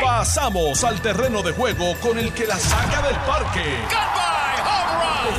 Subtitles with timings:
[0.00, 3.60] Pasamos al terreno de juego con el que la saca del parque.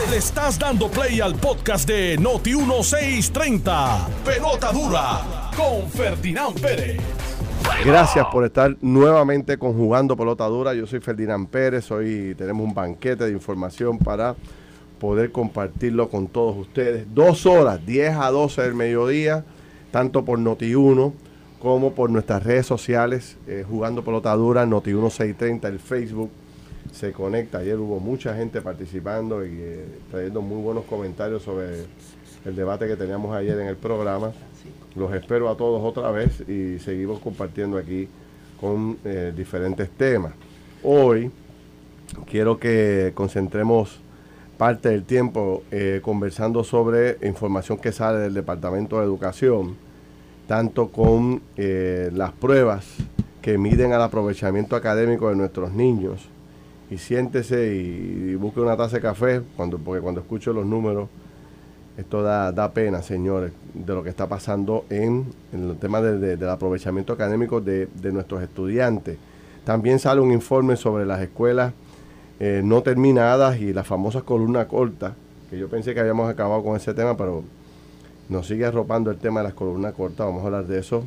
[0.09, 4.07] Le estás dando play al podcast de Noti 1630.
[4.25, 6.99] Pelota dura con Ferdinand Pérez.
[7.85, 10.73] Gracias por estar nuevamente conjugando pelota dura.
[10.73, 11.89] Yo soy Ferdinand Pérez.
[11.91, 14.35] Hoy tenemos un banquete de información para
[14.99, 17.05] poder compartirlo con todos ustedes.
[17.13, 19.43] Dos horas, 10 a 12 del mediodía,
[19.91, 21.13] tanto por Noti1
[21.63, 26.29] como por nuestras redes sociales, eh, jugando pelota dura, Noti1 630, el Facebook
[26.91, 27.59] se conecta.
[27.59, 31.85] Ayer hubo mucha gente participando y eh, trayendo muy buenos comentarios sobre
[32.43, 34.33] el debate que teníamos ayer en el programa.
[34.93, 38.09] Los espero a todos otra vez y seguimos compartiendo aquí
[38.59, 40.33] con eh, diferentes temas.
[40.83, 41.31] Hoy
[42.29, 44.01] quiero que concentremos
[44.57, 45.63] parte del tiempo
[46.01, 49.75] conversando sobre información que sale del Departamento de Educación
[50.47, 52.85] tanto con eh, las pruebas
[53.41, 56.27] que miden al aprovechamiento académico de nuestros niños.
[56.89, 61.09] Y siéntese y, busque una taza de café, cuando, porque cuando escucho los números,
[61.97, 67.13] esto da, da pena, señores, de lo que está pasando en, el tema del aprovechamiento
[67.13, 69.17] académico de, nuestros estudiantes.
[69.63, 71.73] También sale un informe sobre las escuelas
[72.39, 75.13] eh, no terminadas y las famosas columnas cortas,
[75.49, 77.43] que yo pensé que habíamos acabado con ese tema, pero
[78.29, 81.03] nos sigue arropando el tema de las columnas cortas, vamos a hablar de eso.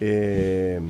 [0.00, 0.80] Eh,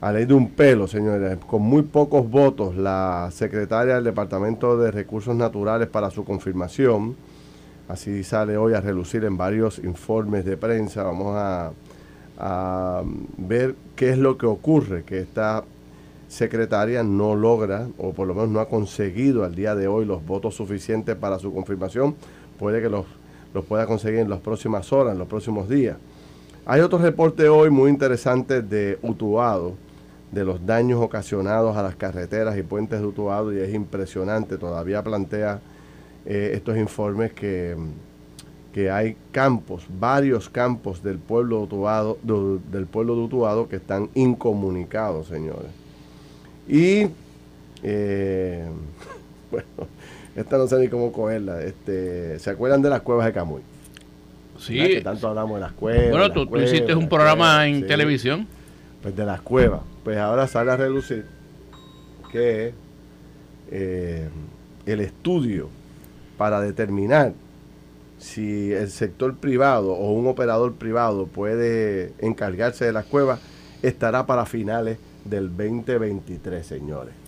[0.00, 4.90] a ley de un pelo, señores, con muy pocos votos, la secretaria del Departamento de
[4.90, 7.14] Recursos Naturales para su confirmación,
[7.88, 11.70] así sale hoy a relucir en varios informes de prensa, vamos a,
[12.38, 13.02] a
[13.36, 15.62] ver qué es lo que ocurre, que esta
[16.26, 20.26] secretaria no logra, o por lo menos no ha conseguido al día de hoy los
[20.26, 22.16] votos suficientes para su confirmación,
[22.58, 23.04] puede que los
[23.54, 25.96] los pueda conseguir en las próximas horas, en los próximos días.
[26.64, 29.74] Hay otro reporte hoy muy interesante de Utuado,
[30.30, 35.02] de los daños ocasionados a las carreteras y puentes de Utuado, y es impresionante, todavía
[35.02, 35.60] plantea
[36.24, 37.76] eh, estos informes que,
[38.72, 44.08] que hay campos, varios campos del pueblo de Utuado, del pueblo de Utuado que están
[44.14, 45.70] incomunicados, señores.
[46.68, 47.08] Y
[47.82, 48.64] eh,
[49.50, 49.66] bueno,
[50.34, 51.62] esta no sé ni cómo cogerla.
[51.62, 53.62] Este, ¿Se acuerdan de las cuevas de Camuy?
[54.58, 54.76] Sí.
[54.76, 56.10] Que tanto hablamos de las cuevas.
[56.10, 58.46] Bueno, tú, hiciste un programa en televisión.
[59.02, 59.82] Pues de las cuevas.
[60.04, 61.26] Pues ahora sale a relucir
[62.30, 62.72] que
[63.70, 64.28] eh,
[64.86, 65.68] el estudio
[66.38, 67.34] para determinar
[68.18, 73.40] si el sector privado o un operador privado puede encargarse de las cuevas
[73.82, 77.21] estará para finales del 2023, señores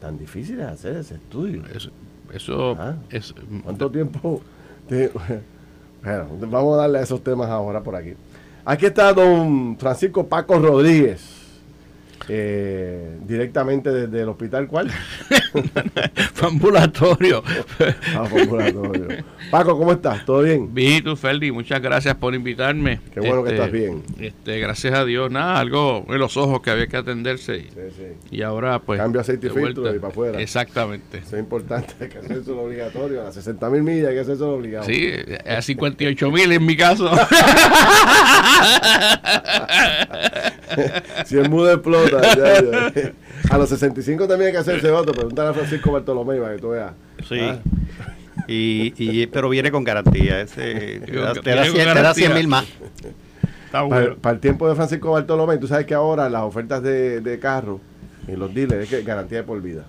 [0.00, 1.62] tan difícil es hacer ese estudio.
[2.32, 2.94] Eso, ah.
[3.10, 3.34] es...
[3.62, 4.40] ¿Cuánto tiempo?
[4.88, 8.14] bueno, vamos a darle a esos temas ahora por aquí.
[8.64, 11.39] Aquí está don Francisco Paco Rodríguez
[12.28, 14.90] eh, directamente desde el hospital, ¿cuál?
[16.42, 17.42] ambulatorio.
[18.14, 19.24] ah, ambulatorio.
[19.50, 20.24] Paco, ¿cómo estás?
[20.24, 20.72] ¿Todo bien?
[20.72, 23.00] Bien, tú, Ferdi, muchas gracias por invitarme.
[23.12, 24.02] Qué bueno que este, estás bien.
[24.18, 27.58] Este, gracias a Dios, nada, algo en los ojos que había que atenderse.
[27.58, 28.04] Y, sí, sí.
[28.36, 29.00] y ahora, pues.
[29.00, 30.40] Cambio aceite y filtro y para afuera.
[30.40, 31.18] Exactamente.
[31.18, 33.22] Eso es importante, hay que hacerse lo obligatorio.
[33.22, 34.84] A las 60 mil millas hay que hacerse lo obligado.
[34.84, 35.12] Sí,
[35.46, 37.10] a 58 mil en mi caso.
[41.26, 42.20] si el mudo explota,
[43.50, 45.12] A los 65 también hay que hacerse otro.
[45.12, 46.92] Pregúntale a Francisco Bartolomé para que tú veas.
[47.28, 47.40] Sí.
[47.40, 47.58] Ah.
[48.46, 50.40] Y, pero viene con garantía.
[50.40, 52.66] Ese, te, da, 100 mil más.
[53.70, 57.80] para, el tiempo de Francisco Bartolomé, tú sabes que ahora las ofertas de, de carro
[58.26, 59.84] y los dealers es que garantía de por vida.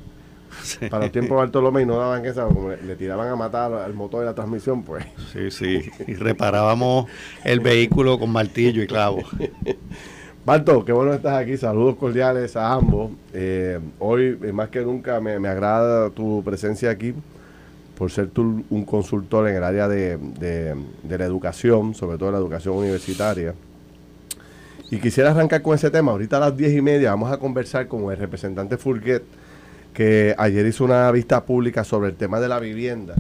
[0.90, 4.22] Para el tiempo de Bartolomé no daban esa, como le, tiraban a matar al motor
[4.22, 5.06] de la transmisión, pues.
[5.32, 5.90] Sí, sí.
[6.08, 7.10] Y reparábamos
[7.44, 9.24] el vehículo con martillo y clavo.
[10.44, 11.56] Barto, qué bueno estás aquí.
[11.56, 13.12] Saludos cordiales a ambos.
[13.32, 17.14] Eh, hoy, eh, más que nunca, me, agrada tu presencia aquí
[17.96, 20.18] por ser tú un consultor en el área de,
[21.08, 23.54] la educación, sobre todo la educación universitaria.
[24.90, 26.12] Y quisiera arrancar con ese tema.
[26.12, 29.22] Ahorita a las diez y media vamos a conversar con el representante Fulguet,
[29.94, 33.14] que ayer hizo una vista pública sobre el tema de la vivienda.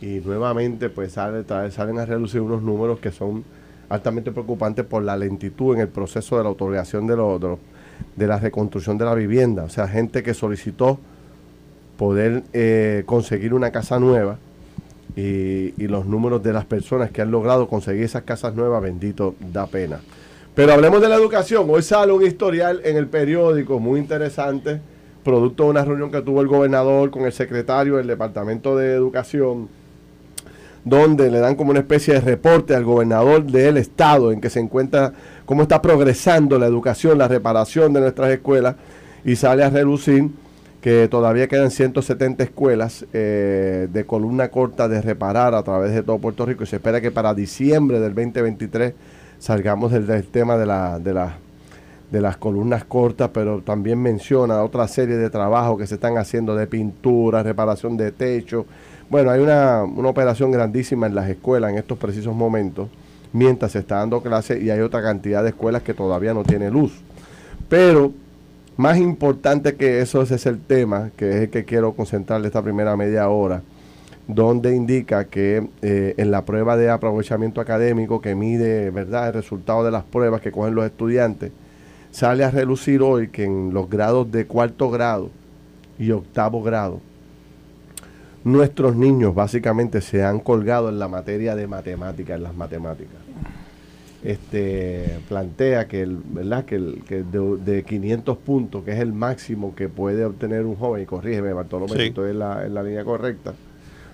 [0.00, 1.42] Y nuevamente, pues sale,
[1.72, 3.42] salen a reducir unos números que son
[3.88, 7.58] altamente preocupante por la lentitud en el proceso de la otorgación de, lo,
[8.16, 9.64] de, la reconstrucción de la vivienda.
[9.64, 10.98] O sea, gente que solicitó
[11.96, 14.38] poder eh, conseguir una casa nueva
[15.14, 19.34] y, y, los números de las personas que han logrado conseguir esas casas nuevas, bendito,
[19.52, 20.00] da pena.
[20.54, 21.66] Pero hablemos de la educación.
[21.70, 24.80] Hoy sale un historial en el periódico muy interesante,
[25.22, 29.68] producto de una reunión que tuvo el gobernador con el secretario del Departamento de Educación
[30.86, 34.60] donde le dan como una especie de reporte al gobernador del estado en que se
[34.60, 35.12] encuentra
[35.44, 38.76] cómo está progresando la educación, la reparación de nuestras escuelas
[39.24, 40.30] y sale a relucir
[40.80, 46.18] que todavía quedan 170 escuelas eh, de columna corta de reparar a través de todo
[46.18, 48.94] Puerto Rico y se espera que para diciembre del 2023
[49.40, 51.12] salgamos del, tema de, la, de,
[52.12, 56.54] de las columnas cortas, pero también menciona otra serie de trabajos que se están haciendo
[56.54, 58.66] de pintura, reparación de techo.
[59.08, 62.88] Bueno, hay una, una operación grandísima en las escuelas en estos precisos momentos,
[63.32, 66.70] mientras se está dando clase y hay otra cantidad de escuelas que todavía no tiene
[66.70, 66.92] luz.
[67.68, 68.12] Pero
[68.76, 72.62] más importante que eso, ese es el tema, que es el que quiero concentrar esta
[72.62, 73.62] primera media hora
[74.28, 79.84] donde indica que eh, en la prueba de aprovechamiento académico que mide verdad el resultado
[79.84, 81.52] de las pruebas que cogen los estudiantes,
[82.10, 85.30] sale a relucir hoy que en los grados de cuarto grado
[85.98, 87.00] y octavo grado,
[88.46, 93.16] nuestros niños básicamente se han colgado en la materia de matemáticas, en las matemáticas.
[94.22, 96.64] Este plantea que el, ¿verdad?
[96.64, 100.76] que, el, que de, de, 500 puntos, que es el máximo que puede obtener un
[100.76, 102.02] joven, y corrígeme Bartolomé, sí.
[102.02, 103.52] estoy en la, en la línea correcta,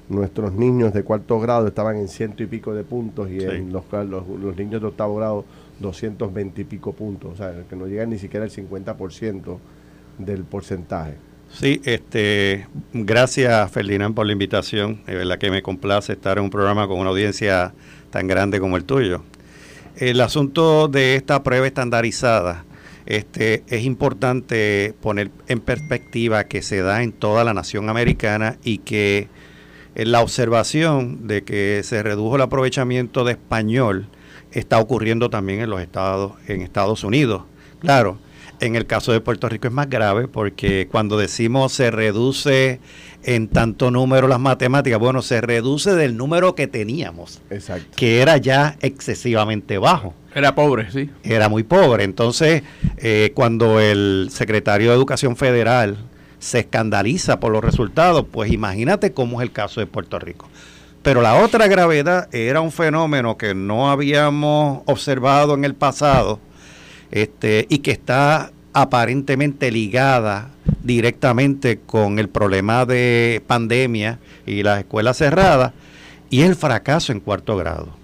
[0.08, 3.85] nuestros niños de cuarto grado estaban en ciento y pico de puntos y en los,
[3.93, 5.44] los, niños de octavo grado
[5.81, 9.58] 220 y pico puntos, o sea, que no llegan ni siquiera al 50%
[10.19, 11.17] del porcentaje.
[11.52, 16.50] Sí, este, gracias Ferdinand por la invitación, es verdad que me complace estar en un
[16.50, 17.75] programa con una audiencia
[18.10, 19.22] tan grande como el tuyo.
[19.96, 22.64] El asunto de esta prueba estandarizada,
[23.04, 28.78] este, es importante poner en perspectiva que se da en toda la nación americana y
[28.78, 29.28] que
[29.94, 34.08] la observación de que se redujo el aprovechamiento de español
[34.52, 37.43] está ocurriendo también en los estados, en Estados Unidos.
[37.81, 38.19] Claro,
[38.62, 42.79] en el caso de Puerto Rico es más grave porque cuando decimos se reduce
[43.25, 47.88] en tanto número las matemáticas, bueno, se reduce del número que teníamos, Exacto.
[47.97, 50.14] que era ya excesivamente bajo.
[50.32, 51.11] Era pobre, sí.
[51.25, 52.05] Era muy pobre.
[52.05, 52.62] Entonces,
[52.99, 55.99] eh, cuando el secretario de Educación Federal
[56.38, 60.49] se escandaliza por los resultados, pues imagínate cómo es el caso de Puerto Rico.
[61.03, 66.38] Pero la otra gravedad era un fenómeno que no habíamos observado en el pasado
[67.12, 70.50] este, y que está aparentemente ligada
[70.82, 75.73] directamente con el problema de pandemia y las escuelas cerradas,
[76.31, 77.94] y el fracaso en cuarto grado.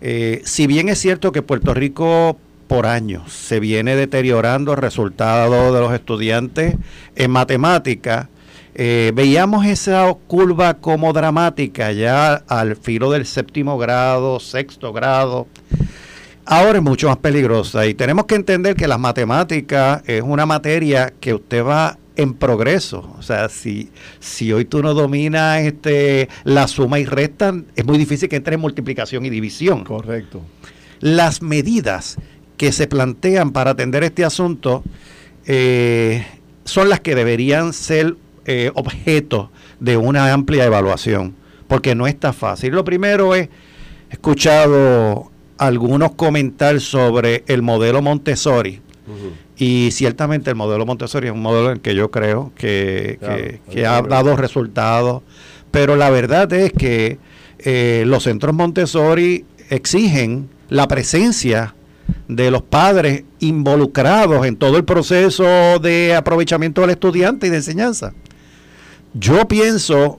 [0.00, 2.38] Eh, si bien es cierto que Puerto Rico
[2.72, 3.30] por años.
[3.30, 6.74] Se viene deteriorando el resultado de los estudiantes
[7.16, 8.30] en matemática.
[8.74, 15.48] Eh, veíamos esa curva como dramática ya al filo del séptimo grado, sexto grado.
[16.44, 21.12] Ahora es mucho más peligrosa y tenemos que entender que las matemáticas es una materia
[21.20, 23.14] que usted va en progreso.
[23.18, 23.90] O sea, si,
[24.20, 28.54] si hoy tú no dominas este, la suma y resta, es muy difícil que entre
[28.54, 29.84] en multiplicación y división.
[29.84, 30.42] Correcto.
[31.00, 32.16] Las medidas
[32.56, 34.82] que se plantean para atender este asunto
[35.46, 36.24] eh,
[36.64, 39.50] son las que deberían ser eh, objeto
[39.80, 41.34] de una amplia evaluación,
[41.66, 42.72] porque no está fácil.
[42.72, 43.48] Lo primero es,
[44.10, 45.31] he escuchado
[45.66, 48.80] algunos comentarios sobre el modelo Montessori,
[49.56, 54.02] y ciertamente el modelo Montessori es un modelo en que yo creo que, que, ha
[54.02, 55.22] dado resultados,
[55.70, 57.18] pero la verdad es que
[57.58, 61.74] eh, los centros Montessori exigen la presencia
[62.28, 68.12] de los padres involucrados en todo el proceso de aprovechamiento del estudiante y de enseñanza.
[69.14, 70.18] Yo pienso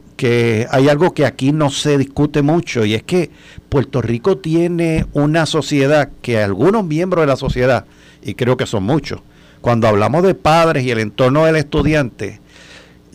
[0.69, 3.29] hay algo que aquí no se discute mucho y es que
[3.69, 7.85] Puerto Rico tiene una sociedad que algunos miembros de la sociedad,
[8.21, 9.21] y creo que son muchos,
[9.61, 12.39] cuando hablamos de padres y el entorno del estudiante,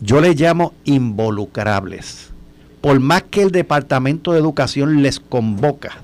[0.00, 2.30] yo les llamo involucrables.
[2.80, 6.02] Por más que el Departamento de Educación les convoca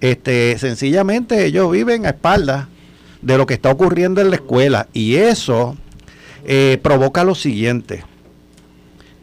[0.00, 2.68] este, sencillamente ellos viven a espaldas
[3.20, 5.76] de lo que está ocurriendo en la escuela y eso
[6.44, 8.04] eh, provoca lo siguiente.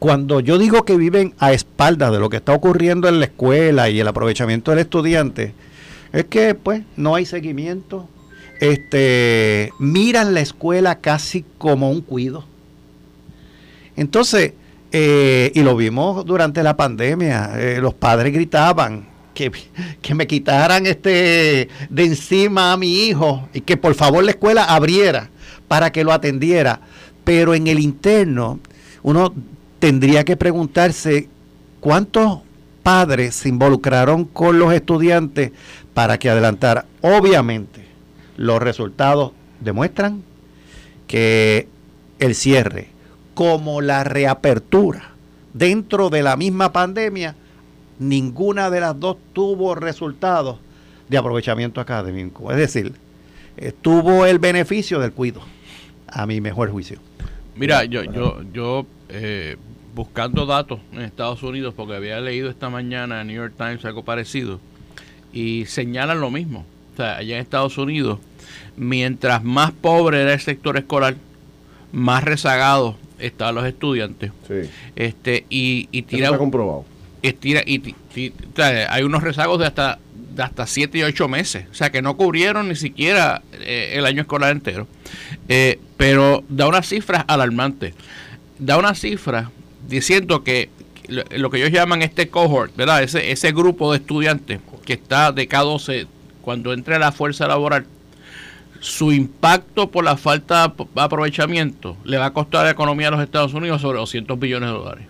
[0.06, 3.90] Cuando yo digo que viven a espaldas de lo que está ocurriendo en la escuela
[3.90, 5.56] y el aprovechamiento del estudiante,
[6.14, 8.08] es que pues no hay seguimiento.
[8.60, 12.46] Este, miran la escuela casi como un cuido.
[13.96, 14.54] Entonces,
[14.92, 19.52] eh, y lo vimos durante la pandemia, eh, los padres gritaban, que,
[20.14, 25.32] me quitaran este de encima a mi hijo y que por favor la escuela abriera
[25.68, 26.80] para que lo atendiera.
[27.24, 28.60] Pero en el interno
[29.02, 29.34] uno
[29.86, 31.30] tendría que preguntarse
[31.80, 32.40] cuántos
[32.82, 35.52] padres se involucraron con los estudiantes
[35.94, 36.86] para que adelantara.
[37.02, 37.86] Obviamente,
[38.36, 40.24] los resultados demuestran
[41.06, 41.68] que
[42.18, 42.88] el cierre,
[43.36, 45.12] como la reapertura
[45.54, 47.36] dentro de la misma pandemia,
[48.00, 50.58] ninguna de las dos tuvo resultados
[51.10, 52.50] de aprovechamiento académico.
[52.52, 52.96] Es decir,
[53.84, 55.42] tuvo el beneficio del cuido,
[56.08, 56.98] a mi mejor juicio.
[57.56, 59.58] Mira, yo, yo, yo eh,
[59.96, 64.04] buscando datos en Estados Unidos, porque había leído esta mañana en New York Times algo
[64.04, 64.60] parecido,
[65.34, 66.66] y señalan lo mismo.
[66.94, 68.20] O sea, allá en Estados Unidos,
[68.76, 71.16] mientras más pobre era el sector escolar,
[71.92, 74.32] más rezagados estaban los estudiantes.
[74.48, 74.70] Sí.
[74.96, 76.86] Este, y, y tira, está comprobado.
[77.22, 77.96] Estira, y,
[78.68, 80.00] hay unos rezagos de hasta
[80.36, 84.06] de hasta 7 y 8 meses, o sea que no cubrieron ni siquiera eh, el
[84.06, 84.86] año escolar entero,
[85.48, 87.94] eh, pero da una cifra alarmante,
[88.60, 89.50] da una cifra
[89.88, 90.70] diciendo que
[91.08, 93.04] lo que ellos llaman este cohort, ¿verdad?
[93.04, 96.08] Ese, ese grupo de estudiantes que está de K12
[96.42, 97.86] cuando entre a la fuerza laboral,
[98.80, 103.12] su impacto por la falta de aprovechamiento le va a costar a la economía de
[103.12, 105.06] los Estados Unidos sobre 200 billones de dólares.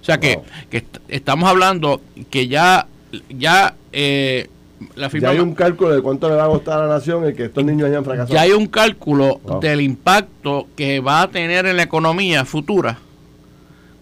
[0.00, 0.38] O sea que,
[0.70, 2.86] que estamos hablando que ya,
[3.28, 4.48] ya eh,
[4.94, 5.28] la firma...
[5.28, 7.46] Ya hay un cálculo de cuánto le va a costar a la nación el que
[7.46, 8.32] estos niños hayan fracasado.
[8.32, 12.98] Ya hay un cálculo del impacto que va a tener en la economía futura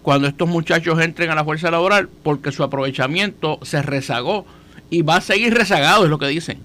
[0.07, 4.45] cuando estos muchachos entren a la fuerza laboral porque su aprovechamiento se rezagó
[4.89, 6.59] y va a seguir rezagado, es lo que dicen.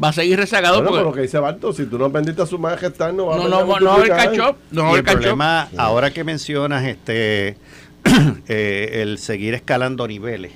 [0.00, 0.76] Va a seguir rezagado.
[0.76, 1.04] Bueno, porque...
[1.04, 3.48] lo que dice Barto, si tú no aprendiste a su estar, no va a No,
[3.48, 4.38] no, no, el catch
[4.70, 7.56] No el, problema, ahora que mencionas este
[8.46, 10.52] eh, el seguir escalando niveles,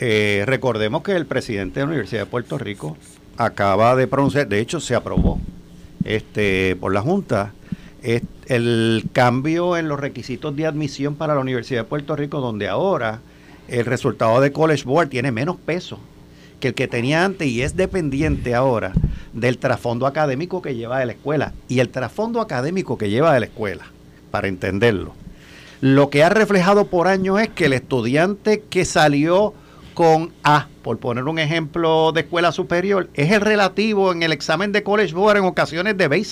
[0.00, 2.96] eh, recordemos que el presidente de la Universidad de Puerto Rico
[3.36, 5.38] acaba de pronunciar, de hecho se aprobó
[6.04, 7.52] este por la Junta,
[8.02, 13.20] el cambio en los requisitos de admisión para la Universidad de Puerto Rico, donde ahora
[13.68, 15.98] el resultado de College Board tiene menos peso
[16.60, 18.92] que el que tenía antes y es dependiente ahora
[19.32, 21.52] del trasfondo académico que lleva de la escuela.
[21.68, 23.84] Y el trasfondo académico que lleva de la escuela,
[24.30, 25.14] para entenderlo,
[25.80, 29.54] lo que ha reflejado por años es que el estudiante que salió
[29.94, 34.70] con A, por poner un ejemplo de escuela superior, es el relativo en el examen
[34.70, 36.24] de College Board en ocasiones de B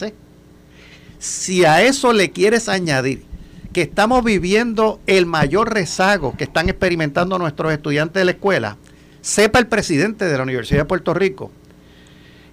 [1.21, 3.25] Si a eso le quieres añadir
[3.75, 8.79] que estamos viviendo el mayor rezago que están experimentando nuestros estudiantes de la escuela,
[9.21, 11.51] sepa el presidente de la Universidad de Puerto Rico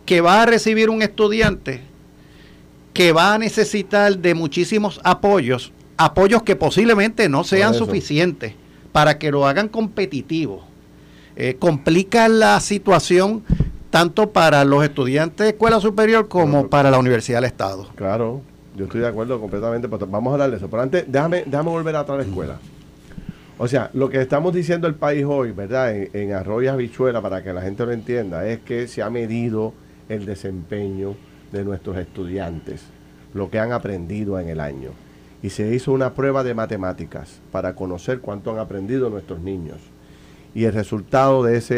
[0.06, 1.80] que va a recibir un estudiante
[2.92, 8.54] que va a necesitar de muchísimos apoyos, apoyos que posiblemente no sean suficientes
[8.92, 10.68] para que lo hagan competitivo.
[11.38, 13.46] Eh, complica la situación
[13.92, 17.88] tanto para los estudiantes de escuela superior como para la Universidad del Estado.
[17.96, 18.42] Claro,
[18.78, 20.70] yo estoy de acuerdo completamente, pero vamos a hablar de eso.
[20.70, 22.60] Pero antes, déjame, déjame volver a otra escuela.
[23.58, 25.96] O sea, lo que estamos diciendo el país hoy, ¿verdad?
[25.96, 29.74] En, en Arroyo Habichuela, para que la gente lo entienda, es que se ha medido
[30.10, 31.16] el desempeño
[31.52, 32.84] de nuestros estudiantes,
[33.34, 34.92] lo que han aprendido en el año.
[35.42, 39.78] Y se hizo una prueba de matemáticas para conocer cuánto han aprendido nuestros niños.
[40.54, 41.76] Y el resultado de ese,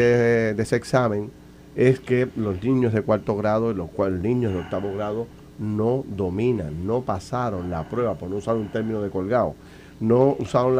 [0.54, 1.30] de ese examen
[1.76, 3.88] es que los niños de cuarto grado y los
[4.20, 5.26] niños de octavo grado
[5.60, 9.54] no dominan, no pasaron la prueba, por no usar un término de colgado,
[10.00, 10.78] no usaron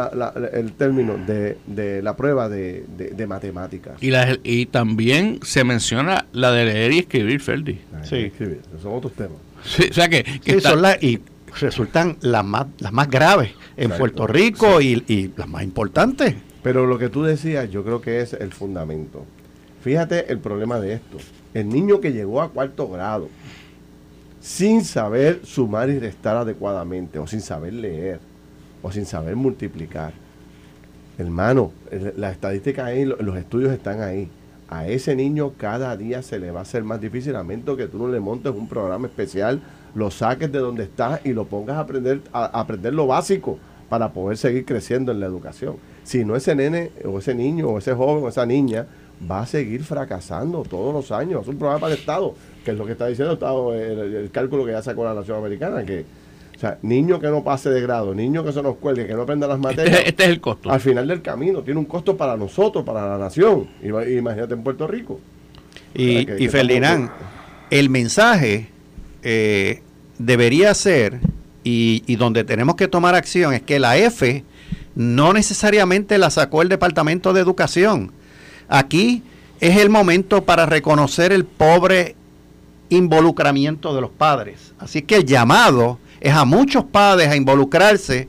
[0.55, 4.03] el término de, la prueba de, matemáticas.
[4.03, 4.11] Y,
[4.43, 7.79] y también se menciona la de leer y escribir, Ferdi.
[8.03, 9.37] Sí, escribir, esos son otros temas.
[9.63, 10.25] Sí, o sea que,
[10.61, 11.21] son y
[11.61, 16.35] resultan las más, las más graves en Puerto Rico y, y las más importantes.
[16.63, 19.27] Pero lo que tú decías, yo creo que es el fundamento.
[19.83, 21.19] Fíjate el problema de esto.
[21.53, 23.29] El niño que llegó a cuarto grado,
[24.41, 28.21] sin saber sumar y restar adecuadamente, o sin saber leer,
[28.83, 30.13] o sin saber multiplicar.
[31.19, 31.73] Hermano,
[32.17, 34.29] la estadística ahí, los estudios están ahí.
[34.69, 37.89] A ese niño cada día se le va a hacer más difícil, a menos que
[37.89, 39.61] tú no le montes un programa especial,
[39.95, 44.13] lo saques de donde estás y lo pongas a aprender, a aprender lo básico para
[44.13, 45.77] poder seguir creciendo en la educación.
[46.05, 48.87] Si no, ese nene, o ese niño, o ese joven, o esa niña,
[49.29, 51.43] va a seguir fracasando todos los años.
[51.43, 52.35] Es un programa para el Estado
[52.65, 53.33] que es lo que está diciendo
[53.75, 56.05] el, cálculo que ya sacó la Nación Americana, que
[56.57, 59.23] o sea, niño que no pase de grado, niño que se nos cuelgue, que no
[59.23, 60.03] aprenda las este materias.
[60.05, 60.71] Este, es el costo.
[60.71, 63.67] Al final del camino, tiene un costo para nosotros, para la nación.
[63.83, 65.21] Imagínate en Puerto Rico.
[65.95, 67.11] Y, Ferdinand,
[67.71, 68.69] el mensaje
[69.23, 69.81] eh,
[70.19, 71.21] debería ser,
[71.65, 74.45] y, y donde tenemos que tomar acción, es que la F
[74.95, 78.13] no necesariamente la sacó el Departamento de Educación.
[78.71, 79.25] Aquí
[79.61, 82.15] es el momento para reconocer el pobre
[82.89, 84.73] involucramiento de los padres.
[84.79, 88.29] Así que el llamado es a muchos padres a involucrarse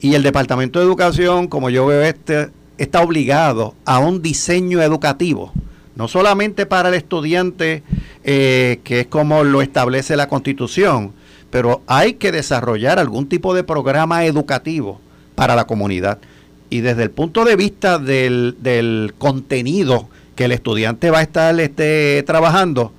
[0.00, 5.52] y el Departamento de Educación, como yo veo este, está obligado a un diseño educativo,
[5.94, 7.82] no solamente para el estudiante,
[8.24, 11.12] eh, que es como lo establece la Constitución,
[11.50, 15.00] pero hay que desarrollar algún tipo de programa educativo
[15.34, 16.18] para la comunidad.
[16.70, 21.58] Y desde el punto de vista del, del contenido que el estudiante va a estar
[21.58, 22.92] este, trabajando,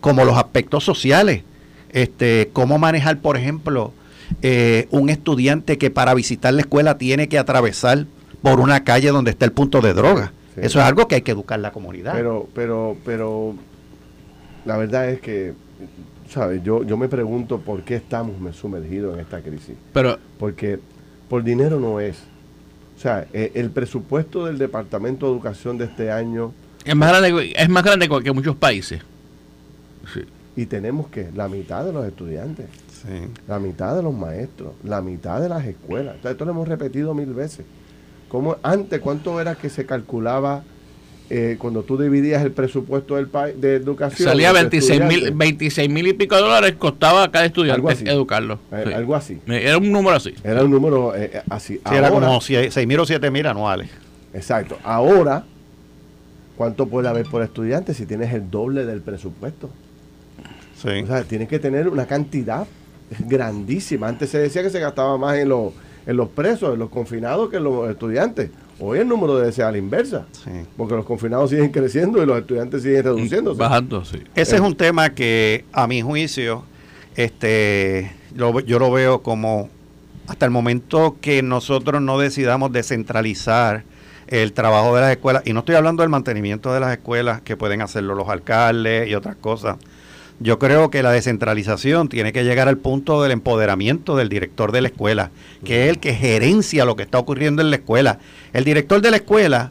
[0.00, 1.42] como los aspectos sociales,
[1.90, 3.92] este, cómo manejar, por ejemplo,
[4.42, 8.06] eh, un estudiante que para visitar la escuela tiene que atravesar
[8.42, 10.32] por una calle donde está el punto de droga.
[10.54, 10.60] Sí.
[10.64, 12.12] Eso es algo que hay que educar la comunidad.
[12.14, 13.54] Pero, pero, pero
[14.64, 15.54] la verdad es que,
[16.28, 16.62] ¿sabes?
[16.62, 19.76] Yo, yo me pregunto por qué estamos sumergidos en esta crisis.
[19.92, 20.78] Pero Porque
[21.28, 22.18] por dinero no es.
[23.02, 26.52] O sea, eh, el presupuesto del Departamento de Educación de este año,
[26.84, 29.00] es más grande, es más grande que muchos países.
[30.14, 30.20] Sí.
[30.54, 32.66] y tenemos que la mitad de los estudiantes,
[33.02, 33.26] Sí.
[33.48, 36.14] la mitad de los maestros, la mitad de las escuelas.
[36.22, 37.66] Esto lo hemos repetido mil veces.
[38.28, 40.62] ¿Cómo, antes, ¿cuánto era que se calculaba
[41.30, 44.28] eh, cuando tú dividías el presupuesto del país de educación?
[44.28, 45.38] Salía los 26 mil, estudiantes?
[45.38, 48.04] 26 mil y pico de dólares costaba a cada Algo estudiante así.
[48.08, 48.58] educarlo.
[48.72, 48.92] Eh, Sí.
[48.92, 49.38] Algo así.
[49.46, 50.34] Era un número así.
[50.44, 51.74] Era un número eh, eh, así.
[51.88, 53.88] Sí, era como 6 mil o 7 mil anuales.
[54.34, 54.78] Exacto.
[54.84, 55.44] Ahora,
[56.56, 59.70] ¿cuánto puede haber por estudiante si tienes el doble del presupuesto?
[60.80, 60.88] Sí.
[61.02, 62.66] O sea, tienes que tener una cantidad
[63.20, 64.08] grandísima.
[64.08, 65.72] Antes se decía que se gastaba más en los,
[66.06, 68.50] en los presos, en los confinados que en los estudiantes.
[68.84, 70.26] Hoy el número debe ser a la inversa.
[70.32, 70.50] Sí.
[70.76, 73.58] Porque los confinados siguen creciendo y los estudiantes siguen reduciéndose.
[73.60, 74.18] Bajando, sí.
[74.34, 76.64] Ese es un tema que, a mi juicio,
[77.16, 79.68] este, lo- yo lo veo como
[80.26, 83.84] hasta el momento que nosotros no decidamos descentralizar
[84.28, 87.56] el trabajo de las escuelas, y no estoy hablando del mantenimiento de las escuelas, que
[87.56, 89.76] pueden hacerlo los alcaldes y otras cosas.
[90.42, 94.80] Yo creo que la descentralización tiene que llegar al punto del empoderamiento del director de
[94.80, 95.30] la escuela,
[95.64, 98.18] que es el que gerencia lo que está ocurriendo en la escuela.
[98.52, 99.70] El director de la escuela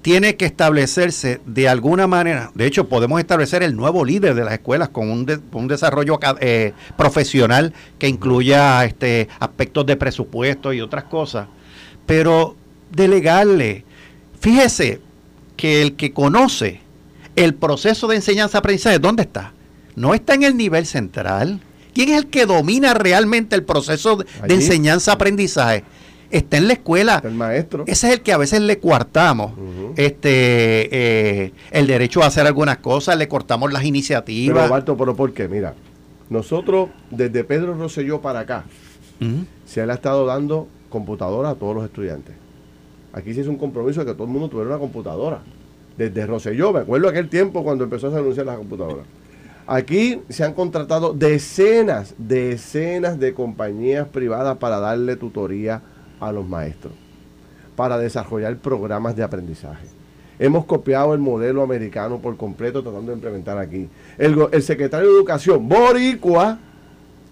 [0.00, 4.52] tiene que establecerse de alguna manera, de hecho podemos establecer el nuevo líder de las
[4.54, 10.80] escuelas con un, de- un desarrollo eh, profesional que incluya este, aspectos de presupuesto y
[10.80, 11.48] otras cosas,
[12.06, 12.54] pero
[12.92, 13.84] delegarle,
[14.40, 15.00] fíjese
[15.56, 16.80] que el que conoce
[17.34, 19.52] el proceso de enseñanza-aprendizaje, ¿dónde está?
[19.96, 21.60] No está en el nivel central.
[21.94, 25.84] ¿Quién es el que domina realmente el proceso de, enseñanza-aprendizaje?
[26.30, 27.22] Está en la escuela.
[27.24, 27.84] El maestro.
[27.86, 29.52] Ese es el que a veces le coartamos
[29.96, 30.88] este
[31.44, 34.68] eh, el derecho a hacer algunas cosas, le cortamos las Pero, iniciativas.
[34.68, 35.48] Barto, ¿pero por qué?
[35.48, 35.74] Mira,
[36.28, 38.64] nosotros desde Pedro Rosselló para acá,
[39.64, 42.34] se le ha estado dando computadora a todos los estudiantes.
[43.14, 45.40] Aquí se hizo un compromiso de que todo el mundo tuviera una computadora.
[45.96, 49.06] Desde Rosselló, me acuerdo aquel tiempo cuando empezó a anunciar las computadoras.
[49.66, 55.82] Aquí se han contratado decenas, decenas de compañías privadas para darle tutoría
[56.20, 56.92] a los maestros,
[57.74, 59.88] para desarrollar programas de aprendizaje.
[60.38, 63.88] Hemos copiado el modelo americano por completo tratando de implementar aquí.
[64.18, 66.58] El, secretario de Educación, Boricua,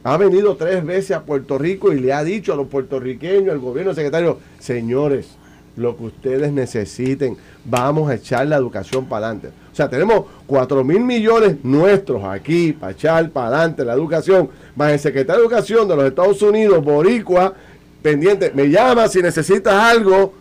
[0.02, 3.60] ha venido tres veces a Puerto Rico y le ha dicho a los puertorriqueños, al
[3.60, 5.36] gobierno, secretario, señores,
[5.76, 9.63] lo que ustedes necesiten, vamos a echar la educación para adelante.
[9.74, 14.92] O sea, tenemos 4 mil millones nuestros aquí para echar para adelante la educación, más
[14.92, 17.52] el secretario de Educación de los Estados Unidos, Boricua,
[18.00, 20.32] pendiente, me llama si necesitas algo,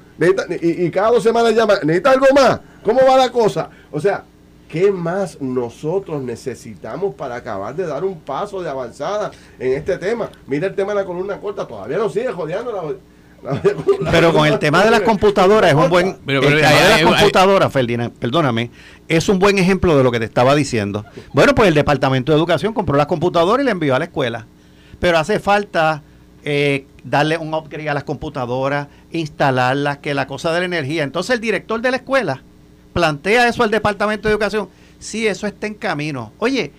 [0.61, 2.59] y, cada dos semanas llama, ¿necesita algo más?
[2.83, 3.71] ¿Cómo va la cosa?
[3.91, 4.23] O sea,
[4.69, 10.29] ¿Qué más nosotros necesitamos para acabar de dar un paso de avanzada en este tema?
[10.47, 12.95] Mira el tema de la columna corta, todavía no sigue jodeando la-
[14.11, 16.75] Pero con el tema de las computadoras es un buen Pero- el pero tema hay-
[16.83, 18.71] de las hay- computadoras, Ferdinand, perdóname,
[19.07, 21.05] es un buen ejemplo de lo que te estaba diciendo.
[21.33, 24.47] Bueno, pues el Departamento de Educación compró las computadoras y la envió a la escuela.
[24.99, 26.01] Pero hace falta
[26.45, 31.03] eh, darle un upgrade a las computadoras, instalarlas, que la cosa de la energía.
[31.03, 32.41] Entonces el director de la escuela
[32.93, 34.69] plantea eso al Departamento de Educación.
[34.99, 36.31] Sí, eso está en camino.
[36.39, 36.71] Oye,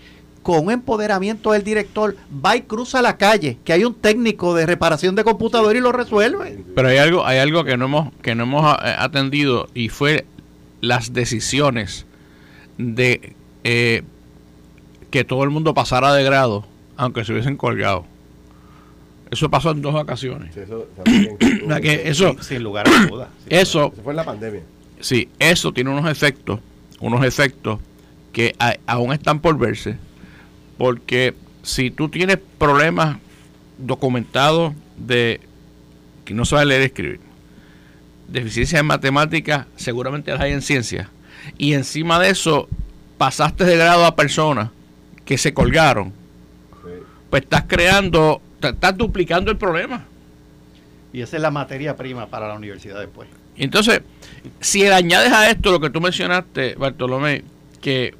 [0.44, 4.66] con un empoderamiento del director, va y cruza la calle, que hay un técnico de
[4.66, 6.62] reparación de computador y lo resuelve.
[6.76, 10.24] Pero hay algo, hay algo que no hemos, que no hemos eh, atendido y fue
[10.80, 12.07] las decisiones
[12.78, 13.33] de
[13.64, 14.02] eh,
[15.11, 16.64] que todo el mundo pasara de grado,
[16.96, 18.04] aunque se hubiesen colgado.
[19.30, 20.54] Eso pasó en dos ocasiones.
[20.54, 20.87] Sí, eso
[21.83, 23.28] que eso, Sin lugar a dudas.
[23.48, 24.61] eso, Eso fue en la pandemia.
[25.00, 26.61] sí, eso tiene unos efectos,
[27.00, 27.78] unos efectos
[28.33, 29.96] que a- aún están por verse,
[30.78, 33.18] porque si tú tienes problemas
[33.78, 35.40] documentados de
[36.24, 37.20] que no sabes leer y escribir,
[38.28, 41.08] deficiencia en matemáticas, seguramente las hay en ciencias,
[41.58, 42.68] y encima de eso
[43.18, 44.70] pasaste de grado a personas
[45.24, 46.12] que se colgaron,
[47.30, 50.04] pues estás creando, estás duplicando el problema.
[51.12, 53.28] Y esa es la materia prima para la universidad después.
[53.56, 54.02] Entonces,
[54.60, 57.44] si le añades a esto lo que tú mencionaste, Bartolomé,
[57.80, 58.14] que,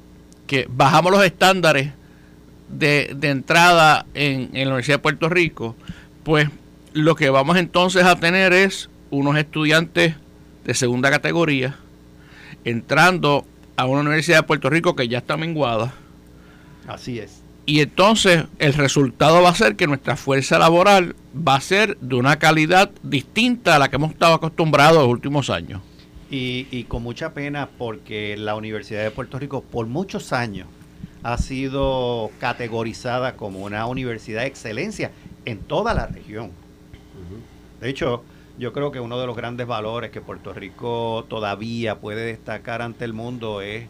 [0.47, 1.91] que bajamos los estándares
[2.69, 5.75] de, de entrada en, en la Universidad de Puerto Rico,
[6.23, 6.49] pues
[6.93, 10.15] lo que vamos entonces a tener es unos estudiantes
[10.63, 11.75] de segunda categoría
[12.63, 13.45] entrando
[13.77, 15.93] a una universidad de Puerto Rico que ya está menguada.
[16.87, 17.41] Así es.
[17.67, 22.15] Y entonces el resultado va a ser que nuestra fuerza laboral va a ser de
[22.15, 25.81] una calidad distinta a la que hemos estado acostumbrados los últimos años.
[26.29, 30.67] Y, y con mucha pena porque la Universidad de Puerto Rico por muchos años
[31.25, 35.09] ha sido categorizada como una universidad de excelencia
[35.45, 36.51] en toda la región.
[37.81, 38.23] De hecho,
[38.59, 43.05] yo creo que uno de los grandes valores que Puerto Rico todavía puede destacar ante
[43.05, 43.87] el mundo es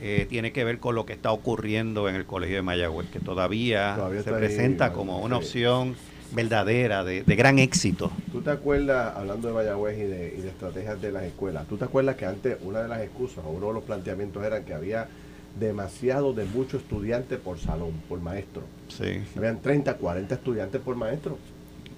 [0.00, 3.18] eh, tiene que ver con lo que está ocurriendo en el Colegio de Mayagüez, que
[3.18, 5.42] todavía, Todavía se ahí, presenta como una sí.
[5.42, 5.96] opción
[6.30, 8.12] verdadera, de, de gran éxito.
[8.30, 11.76] ¿Tú te acuerdas, hablando de Mayagüez y de, y de estrategias de las escuelas, tú
[11.76, 14.72] te acuerdas que antes una de las excusas o uno de los planteamientos era que
[14.72, 15.08] había
[15.58, 18.62] demasiado de muchos estudiantes por salón, por maestro?
[18.88, 19.22] Sí.
[19.36, 21.38] Habían 30, 40 estudiantes por maestro.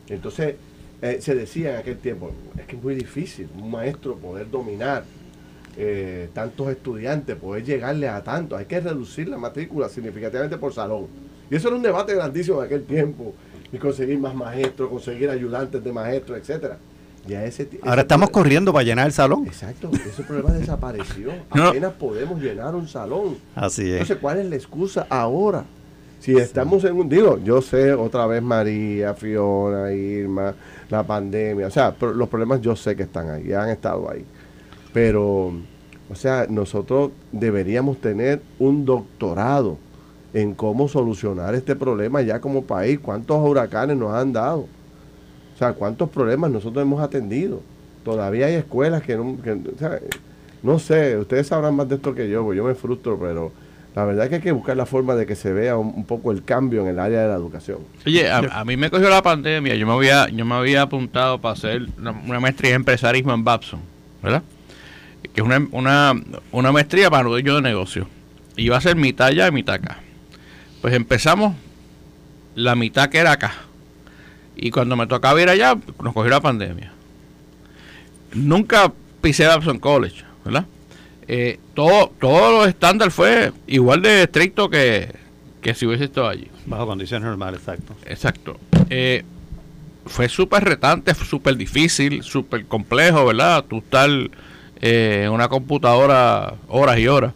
[0.09, 0.57] Entonces,
[1.01, 5.05] eh, se decía en aquel tiempo, es que es muy difícil un maestro poder dominar
[5.77, 8.59] eh, tantos estudiantes, poder llegarle a tantos.
[8.59, 11.07] Hay que reducir la matrícula significativamente por salón.
[11.51, 13.35] Y eso era un debate grandísimo en aquel tiempo.
[13.73, 16.79] Y conseguir más maestros, conseguir ayudantes de maestros, etcétera.
[17.27, 19.47] Ya ese, Ahora estamos corriendo para llenar el salón.
[19.47, 21.33] Exacto, ese problema desapareció.
[21.55, 21.69] No.
[21.69, 23.37] Apenas podemos llenar un salón.
[23.55, 23.93] Así es.
[23.93, 25.65] Entonces, ¿cuál es la excusa ahora?
[26.19, 30.55] Si estamos en un, digo, yo sé otra vez María, Fiona, Irma,
[30.89, 34.25] la pandemia, o sea, los problemas yo sé que están ahí, han estado ahí.
[34.93, 35.53] Pero,
[36.09, 39.79] o sea, nosotros deberíamos tener un doctorado
[40.33, 43.01] en cómo solucionar este problema ya como país.
[43.01, 44.67] ¿Cuántos huracanes nos han dado?
[45.63, 47.63] Sea, ¿cuántos problemas nosotros hemos atendido?
[48.05, 50.01] Todavía hay escuelas que no, que, o sea,
[50.61, 53.53] no sé, ustedes sabrán más de esto que yo, porque yo me frustro, pero
[53.95, 56.33] la verdad es que hay que buscar la forma de que se vea un, poco
[56.33, 57.79] el cambio en el área de la educación.
[58.05, 61.41] Oye, a, a mí me cogió la pandemia, yo me había, yo me había apuntado
[61.41, 63.79] para hacer una, maestría en empresarismo en Babson,
[64.21, 64.43] ¿verdad?
[65.33, 66.21] Que es una, una,
[66.51, 68.09] una maestría para dueño de negocio.
[68.57, 70.01] Iba a ser mitad allá y mitad acá.
[70.81, 71.55] Pues empezamos
[72.57, 73.55] la mitad que era acá.
[74.57, 76.93] Y cuando me tocaba ir allá, nos cogió la pandemia.
[78.35, 80.67] Nunca pisé Babson College, ¿verdad?
[81.29, 85.15] Eh, todo, todo los estándar fue igual de estricto que,
[85.61, 86.49] que si hubiese estado allí.
[86.67, 87.95] Bajo condiciones normales, exacto.
[88.07, 88.61] Exacto.
[88.91, 89.25] Eh,
[90.07, 93.65] fue súper retante, súper difícil, súper complejo, ¿verdad?
[93.69, 94.09] Tú estar
[94.81, 97.33] eh, en una computadora horas y horas.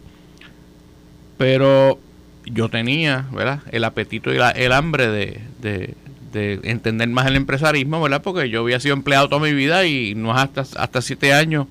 [1.37, 1.99] Pero
[2.45, 3.61] yo tenía, ¿verdad?
[3.71, 5.93] El apetito y la- el hambre de, de-
[6.37, 8.21] de entender más el empresarismo, ¿verdad?
[8.21, 11.67] Porque yo había sido empleado toda mi vida y no es hasta, hasta siete años,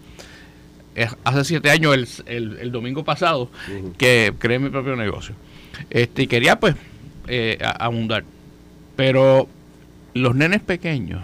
[0.94, 3.50] es hace siete años, el, el- el domingo pasado,
[3.98, 5.34] que creé mi propio negocio.
[5.90, 6.74] Este, y quería, pues,
[7.28, 8.24] eh, a- abundar.
[8.96, 9.48] Pero
[10.14, 11.22] los nenes pequeños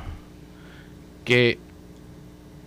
[1.25, 1.59] que,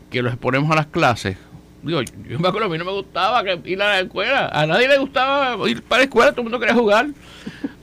[0.10, 1.38] que los exponemos a las clases,
[1.84, 4.66] digo, yo me acuerdo, a mí no me gustaba que ir a la escuela, a
[4.66, 7.08] nadie le gustaba ir para la escuela, todo el mundo quería jugar.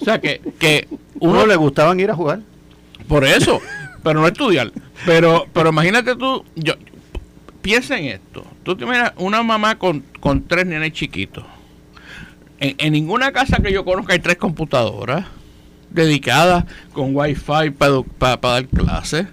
[0.01, 0.89] O sea, que, que
[1.21, 2.41] ¿Uno uno le gustaban ir a jugar?
[3.05, 3.61] Por eso,
[4.03, 4.73] pero no estudiar.
[5.05, 6.75] Pero, pero imagínate tú, yo
[7.61, 8.45] piensa en esto.
[8.63, 11.45] Tú te imaginas una mamá con, con tres nenes chiquitos.
[12.61, 15.27] En, en ninguna casa que yo conozca hay tres computadoras
[15.91, 19.27] dedicadas con wifi para dar clases.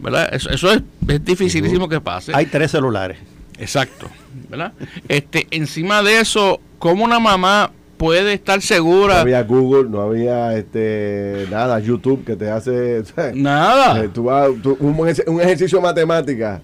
[0.00, 0.34] ¿Verdad?
[0.34, 2.32] Eso, eso es, es dificilísimo que pase.
[2.34, 3.18] Hay tres celulares.
[3.58, 4.10] Exacto,
[4.48, 4.72] ¿verdad?
[5.08, 7.70] Este, encima de eso, ¿cómo una mamá
[8.04, 9.20] puede estar No segura?
[9.20, 13.02] había Google, no había este nada, YouTube que te hace...
[13.34, 14.04] Nada.
[14.04, 16.60] eh, tú vas- tú- un, ejer- un ejercicio de matemática.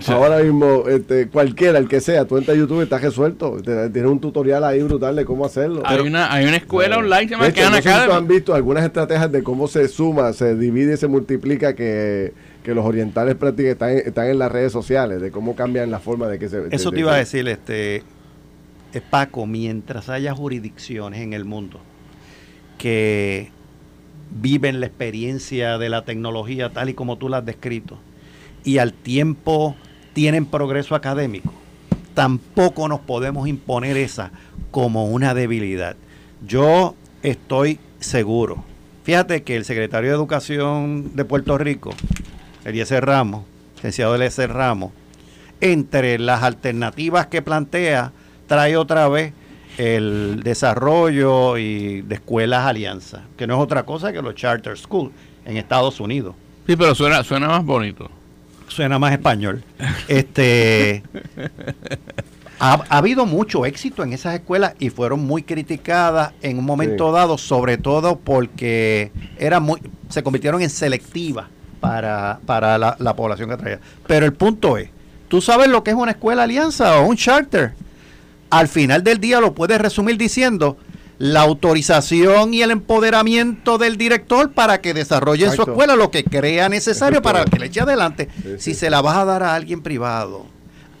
[0.00, 0.10] Sí.
[0.10, 3.58] Ahora mismo, este, cualquiera, el que sea, tú entras a YouTube y estás resuelto.
[3.62, 5.82] Tienes un tutorial ahí brutal de cómo hacerlo.
[5.84, 7.90] Hay una, hay una escuela online que se llama De hecho, no sé si tú
[7.94, 8.14] Academy.
[8.14, 12.32] han visto algunas estrategias de cómo se suma, se divide y se multiplica que,
[12.64, 15.98] que los orientales prácticamente están, en- están en las redes sociales, de cómo cambian la
[15.98, 16.62] forma de que se...
[16.70, 18.02] Eso de- te iba a de- decir, este,
[18.92, 21.80] eh, Paco, mientras haya jurisdicciones en el mundo
[22.78, 23.50] que
[24.30, 27.98] viven la experiencia de la tecnología tal y como tú la has descrito
[28.64, 29.76] y al tiempo
[30.14, 31.52] tienen progreso académico,
[32.14, 34.30] tampoco nos podemos imponer esa
[34.70, 35.96] como una debilidad.
[36.46, 38.64] Yo estoy seguro.
[39.04, 41.90] Fíjate que el secretario de Educación de Puerto Rico,
[42.64, 43.44] Eliezer Ramos,
[43.76, 44.92] licenciado Eliezer Ramos,
[45.60, 48.12] entre las alternativas que plantea,
[48.52, 49.32] trae otra vez
[49.78, 55.10] el desarrollo y de escuelas alianza, que no es otra cosa que los charter schools
[55.46, 56.34] en Estados Unidos.
[56.66, 58.10] Sí, pero suena, suena más bonito.
[58.68, 59.64] Suena más español.
[60.08, 61.02] Este
[62.60, 67.08] ha, ha habido mucho éxito en esas escuelas y fueron muy criticadas en un momento
[67.08, 67.14] Sí.
[67.14, 71.46] dado, sobre todo porque eran muy, se convirtieron en selectivas
[71.80, 73.80] para, para la, la población que traía.
[74.06, 74.90] Pero el punto es,
[75.28, 77.72] ¿tú sabes lo que es una escuela alianza o un charter?
[78.52, 80.76] Al final del día lo puedes resumir diciendo
[81.18, 86.22] la autorización y el empoderamiento del director para que desarrolle en su escuela lo que
[86.22, 88.28] crea necesario para que le eche adelante.
[88.34, 88.54] Sí, sí.
[88.58, 90.44] Si se la vas a dar a alguien privado,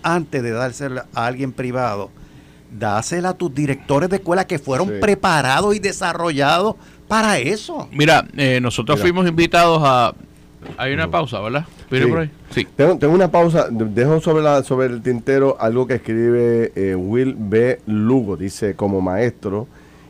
[0.02, 2.10] antes de dársela a alguien privado,
[2.70, 4.94] dásela a tus directores de escuela que fueron Sí.
[5.00, 7.86] preparados y desarrollados para eso.
[7.92, 9.04] Mira, eh, nosotros Mira.
[9.04, 10.14] fuimos invitados a...
[10.76, 11.64] Hay una pausa, ¿verdad?
[11.90, 12.10] ¿Viene Sí.
[12.10, 12.30] por ahí?
[12.50, 12.66] Sí.
[12.76, 13.68] Tengo, tengo una pausa.
[13.70, 17.80] Dejo sobre, la, sobre el tintero algo que escribe eh, Will B.
[17.86, 18.36] Lugo.
[18.36, 19.66] Dice, como maestro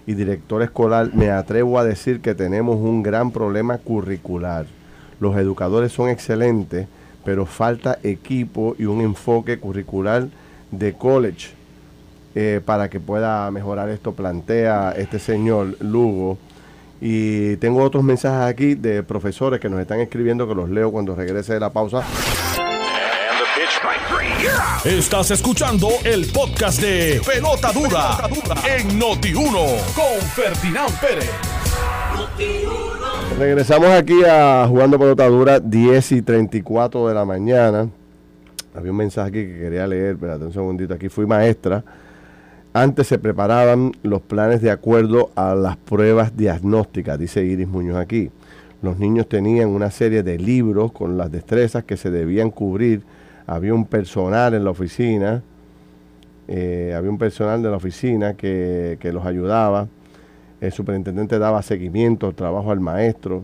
[0.06, 4.66] y director escolar, me atrevo a decir que tenemos un gran problema curricular.
[5.20, 6.86] Los educadores son excelentes,
[7.24, 10.26] pero falta equipo y un enfoque curricular
[10.70, 11.50] de college
[12.34, 16.38] eh, para que pueda mejorar esto, plantea este señor Lugo.
[17.04, 21.16] Y tengo otros mensajes aquí de profesores que nos están escribiendo que los leo cuando
[21.16, 22.04] regrese de la pausa.
[24.84, 28.18] Estás escuchando el podcast de Pelota Dura,
[28.68, 31.28] en Noti1 con Ferdinand Pérez.
[33.36, 37.88] Regresamos aquí a Jugando Pelota Dura, 10 y 34 de la mañana.
[38.76, 40.94] Había un mensaje aquí que quería leer, espérate un segundito.
[40.94, 41.82] Aquí fui maestra.
[42.74, 48.30] Antes se preparaban los planes de acuerdo a las pruebas diagnósticas, dice Iris Muñoz aquí.
[48.80, 53.02] Los niños tenían una serie de libros con las destrezas que se debían cubrir.
[53.46, 55.42] Había un personal en la oficina,
[56.48, 59.88] eh, había un personal de la oficina que, que los ayudaba.
[60.62, 63.42] El superintendente daba seguimiento trabajo al maestro.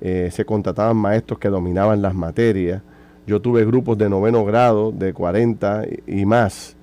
[0.00, 2.82] Eh, se contrataban maestros que dominaban las materias.
[3.28, 6.76] Yo tuve grupos de noveno grado, de 40 y, y más,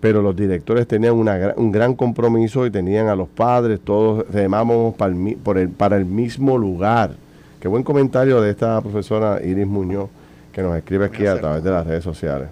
[0.00, 4.94] pero los directores tenían una un gran compromiso y tenían a los padres, todos remábamos
[4.94, 7.12] para el, mi- por el- para el mismo lugar.
[7.60, 10.08] Qué buen comentario de esta profesora Iris Muñoz,
[10.52, 12.48] que nos escribe aquí a través de las redes sociales.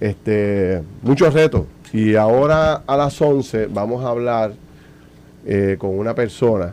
[0.00, 1.62] Este, muchos retos.
[1.92, 4.52] Y ahora a las 11 vamos a hablar
[5.46, 6.72] eh, con una persona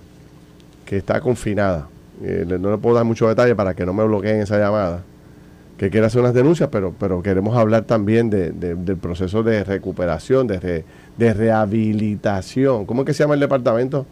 [0.86, 1.88] que está confinada.
[2.22, 5.02] Eh, no le puedo dar muchos detalles para que no me bloqueen esa llamada.
[5.78, 9.64] Que quiere hacer unas denuncias, pero, pero queremos hablar también de- de- del proceso de
[9.64, 10.86] recuperación, de, re-
[11.18, 12.86] de rehabilitación.
[12.86, 14.06] ¿Cómo es que se llama el departamento?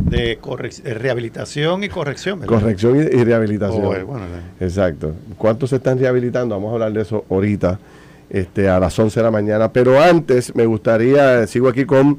[0.00, 2.40] De eh, rehabilitación y corrección.
[2.40, 2.54] ¿verdad?
[2.60, 3.84] Corrección y, y rehabilitación.
[3.86, 4.64] Oh, eh, bueno, eh.
[4.64, 5.14] Exacto.
[5.38, 6.54] ¿Cuántos se están rehabilitando?
[6.54, 7.78] Vamos a hablar de eso ahorita,
[8.28, 9.72] este, a las 11 de la mañana.
[9.72, 12.18] Pero antes me gustaría, sigo aquí con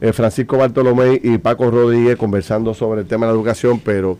[0.00, 4.16] eh, Francisco Bartolomé y Paco Rodríguez conversando sobre el tema de la educación, pero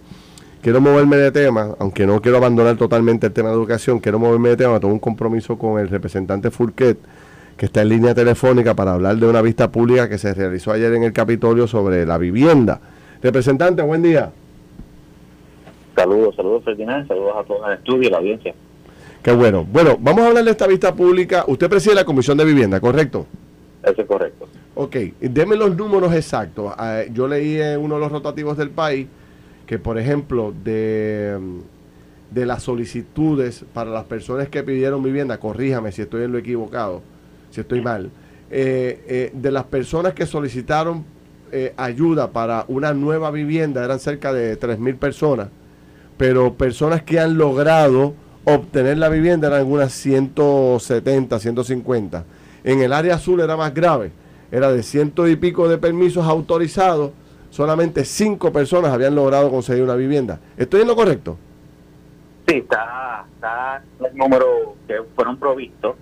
[0.63, 4.51] quiero moverme de tema, aunque no quiero abandonar totalmente el tema de educación, quiero moverme
[4.51, 6.99] de tema, tengo un compromiso con el representante Furquet,
[7.57, 10.93] que está en línea telefónica para hablar de una vista pública que se realizó ayer
[10.95, 12.81] en el Capitolio sobre la vivienda.
[13.23, 14.33] Representante, buen día.
[15.95, 18.55] Saludos, saludos Ferdinand, saludos a todos en el estudio y la audiencia.
[19.23, 19.67] Qué bueno.
[19.71, 21.45] Bueno, vamos a hablar de esta vista pública.
[21.47, 23.27] Usted preside la Comisión de Vivienda, ¿correcto?
[23.83, 24.49] Eso es correcto.
[24.75, 26.73] Ok, deme los números exactos.
[26.79, 29.09] Ah, yo leí en uno de los rotativos del país
[29.71, 31.39] que, por ejemplo, de,
[32.29, 37.03] de las solicitudes para las personas que pidieron vivienda, corríjame si estoy en lo equivocado,
[37.53, 38.11] si estoy mal,
[38.51, 41.05] eh, eh, de las personas que solicitaron
[41.53, 45.51] eh, ayuda para una nueva vivienda eran cerca de 3.000 personas,
[46.17, 52.25] pero personas que han logrado obtener la vivienda eran algunas 170, 150.
[52.65, 54.11] En el área azul era más grave,
[54.51, 57.13] era de ciento y pico de permisos autorizados,
[57.51, 60.41] solamente cinco personas habían logrado conseguir una vivienda.
[60.57, 61.37] ¿Estoy en lo correcto?
[62.47, 65.97] Sí, está, está el número que fueron provistos,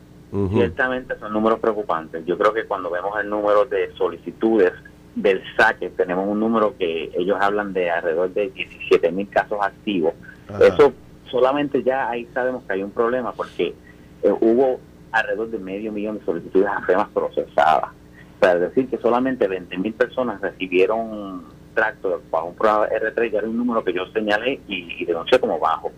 [0.52, 2.24] ciertamente son números preocupantes.
[2.26, 4.72] Yo creo que cuando vemos el número de solicitudes
[5.14, 10.14] del saque, tenemos un número que ellos hablan de alrededor de 17 mil casos activos.
[10.48, 10.66] Ajá.
[10.66, 10.92] Eso
[11.30, 13.74] solamente ya ahí sabemos que hay un problema porque
[14.22, 14.80] eh, hubo
[15.12, 17.90] alrededor de medio millón de solicitudes apenas procesadas.
[18.40, 21.42] Para decir que solamente 20 mil personas recibieron
[21.74, 25.38] tracto bajo un programa R3, ya era un número que yo señalé y, y denuncié
[25.38, 25.92] como bajo.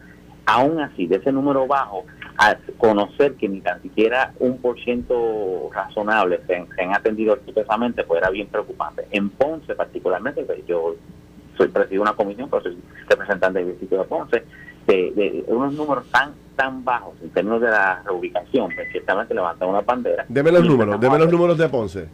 [0.47, 2.05] Aún así, de ese número bajo,
[2.39, 8.03] a conocer que ni tan siquiera un por ciento razonable se, se han atendido expresamente,
[8.05, 9.07] pues era bien preocupante.
[9.11, 10.97] En Ponce, particularmente, pues, yo
[11.57, 14.45] soy presido una comisión, pero soy representante del distrito de Ponce,
[14.87, 19.81] de, de unos números tan tan bajos en términos de la reubicación, ciertamente levantan una
[19.81, 20.27] bandera.
[20.29, 22.09] Deme los números, deme los números de Ponce.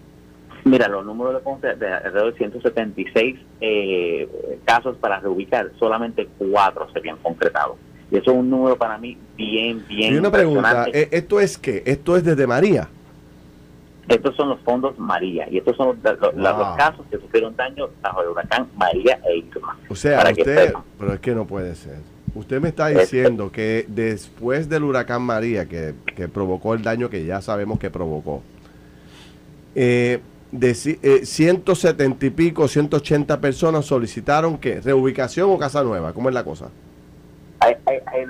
[0.67, 4.29] Mira, los números de de alrededor de 176 eh,
[4.65, 7.77] casos para reubicar, solamente cuatro se habían concretado.
[8.11, 11.17] Y eso es un número para mí bien, bien Y una pregunta, impresionante.
[11.17, 11.85] ¿e- ¿esto es qué?
[11.87, 12.89] ¿Esto es desde María?
[14.09, 16.43] Estos son los fondos María y estos son los, los- Wow.
[16.43, 19.79] los casos que sufrieron daño bajo el huracán María e Irma.
[19.89, 21.99] O sea, Para usted, pero es que no puede ser.
[22.35, 27.25] Usted me está diciendo que después del huracán María, que, que provocó el daño que
[27.25, 28.43] ya sabemos que provocó,
[29.75, 30.21] eh,
[30.53, 36.35] de eh, 170 y pico, 180 personas solicitaron que reubicación o casa nueva, ¿cómo es
[36.35, 36.71] la cosa?
[37.61, 38.27] Hay, hay, hay-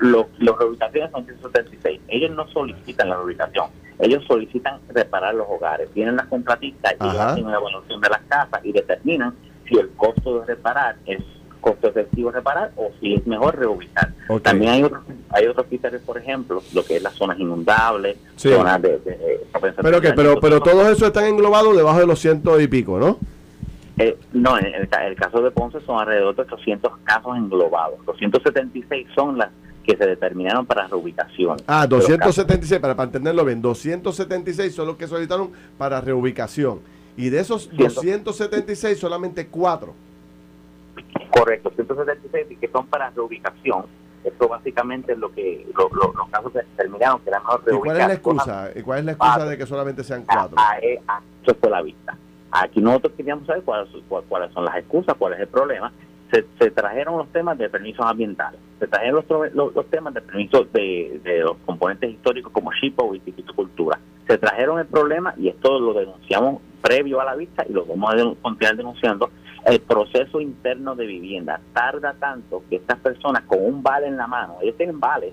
[0.00, 2.00] lo- los reubicaciones son 176.
[2.08, 3.66] Ellos no solicitan la reubicación.
[4.00, 5.88] Ellos solicitan reparar los hogares.
[5.94, 9.34] Vienen las contratistas y hacen una evaluación de las casas y determinan
[9.68, 11.22] si el costo de reparar es
[11.64, 14.12] costo efectivo reparar o si es mejor reubicar.
[14.42, 18.50] También hay otros hay otros criterios, por ejemplo, lo que es las zonas inundables, Sí.
[18.50, 18.98] zonas de...
[18.98, 19.40] de- de-
[19.82, 23.18] Pero que, pero, pero todos esos están englobados debajo de los ciento y pico, ¿no?
[23.96, 28.04] Eh, no, en el, ca- el caso de Ponce son alrededor de 800 casos englobados.
[28.06, 29.48] 276 son las
[29.84, 31.56] que se determinaron para reubicación.
[31.66, 36.80] Ah, Pero 276, para, para entenderlo bien, 276 son los que solicitaron para reubicación.
[37.16, 38.32] Y de esos Ciento.
[38.32, 39.94] 276, solamente cuatro.
[41.30, 43.86] Correcto, 176 y que son para reubicación.
[44.24, 47.76] Esto básicamente es lo que lo- lo- los casos se determinaron que era mejor ¿Y
[47.76, 48.70] cuál es la excusa?
[48.74, 50.56] ¿Y cuál es la excusa de que solamente sean cuatro?
[50.58, 52.16] a- eh, a- Eso fue la vista.
[52.50, 55.92] Aquí nosotros queríamos saber cuáles, cuál- cuáles son las excusas, cuál es el problema.
[56.32, 60.22] Se, se trajeron los temas de permisos ambientales, se trajeron los, los, los temas de
[60.22, 63.98] permisos de, de los componentes históricos como SHIPO y Viticultura.
[64.26, 68.14] Se trajeron el problema y esto lo denunciamos previo a la vista y lo vamos
[68.14, 69.30] a continuar denunciando.
[69.64, 74.26] El proceso interno de vivienda tarda tanto que estas personas con un vale en la
[74.26, 75.32] mano, ellos tienen vales,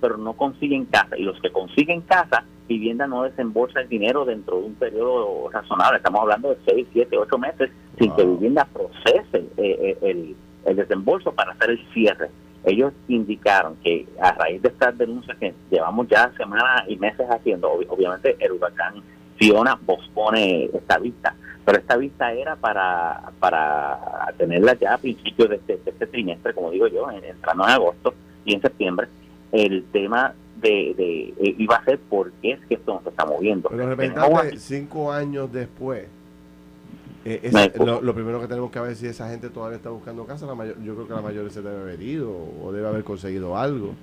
[0.00, 1.16] pero no consiguen casa.
[1.16, 5.96] Y los que consiguen casa, vivienda no desembolsa el dinero dentro de un periodo razonable.
[5.96, 8.34] Estamos hablando de 6, 7, 8 meses sin que Wow.
[8.36, 12.30] vivienda procese eh, eh, el, el desembolso para hacer el cierre.
[12.64, 17.72] Ellos indicaron que a raíz de estas denuncias que llevamos ya semanas y meses haciendo,
[17.72, 18.96] ob- obviamente el huracán
[19.40, 23.98] Fiona pospone esta vista, pero esta vista era para, para
[24.36, 27.70] tenerla ya a principios de este, de este trimestre, como digo yo, en, entrando en
[27.70, 28.12] agosto
[28.44, 29.08] y en septiembre.
[29.50, 33.08] El tema de, de eh, iba a ser por qué es que esto no se
[33.08, 33.70] está moviendo.
[33.70, 36.04] Pero representante, cinco años después,
[37.24, 39.88] eh, es- lo, lo primero que tenemos que ver es si esa gente todavía está
[39.88, 40.44] buscando casa.
[40.44, 42.30] La mayor- yo creo que la mayoría se debe haber ido
[42.62, 43.94] o debe haber conseguido algo.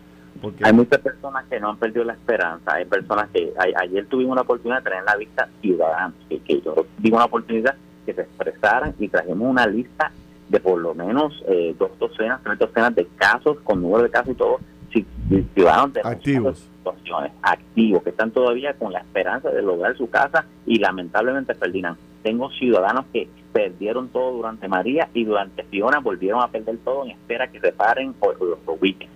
[0.41, 2.73] Porque Hay muchas personas que no han perdido la esperanza.
[2.75, 6.61] Hay personas que ayer tuvimos la oportunidad de tener en la vista ciudadanos, que, que
[6.61, 10.11] yo digo una oportunidad que se expresaran y trajimos una lista
[10.49, 14.29] de por lo menos eh, dos docenas, tres docenas de casos, con número de casos
[14.33, 14.59] y todo,
[14.93, 15.05] ci-
[15.53, 16.65] ciudadanos de Activos.
[16.77, 21.97] situaciones activos, que están todavía con la esperanza de lograr su casa y lamentablemente Ferdinand,
[22.23, 27.11] tengo ciudadanos que perdieron todo durante María y durante Fiona volvieron a perder todo en
[27.11, 29.09] espera que reparen o o lo ubiquen.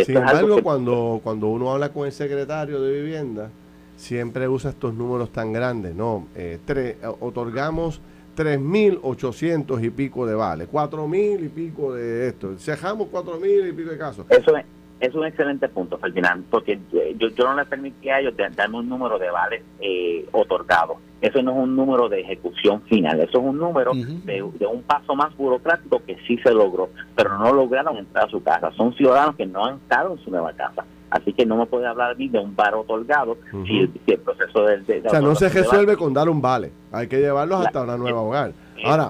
[0.00, 3.50] Y Sin embargo, que- cuando, cuando uno habla con el secretario de vivienda,
[3.96, 5.94] siempre usa estos números tan grandes.
[5.94, 8.00] No, eh, eh, otorgamos
[8.36, 12.56] 3.800 y pico de vale, 4.000 y pico de esto.
[12.58, 14.26] Cejamos 4.000 y pico de casos.
[14.28, 14.64] Eso es,
[15.00, 16.78] es un excelente punto, Ferdinand, porque
[17.18, 20.98] yo, yo no le permití a ellos darme un número de vales eh, otorgados.
[21.20, 25.14] Eso no es un número de ejecución final, eso es un número de un paso
[25.14, 28.70] más burocrático que sí se logró, pero no lograron entrar a su casa.
[28.76, 30.84] Son ciudadanos que no han estado en su nueva casa.
[31.10, 34.12] Así que no me puede hablar a mí de un bar otorgado si, el, si
[34.12, 36.72] el proceso de, de- de O sea, no se resuelve con dar un vale.
[36.92, 38.52] Hay que llevarlos La- hasta una nueva hogar.
[38.84, 39.08] Ahora,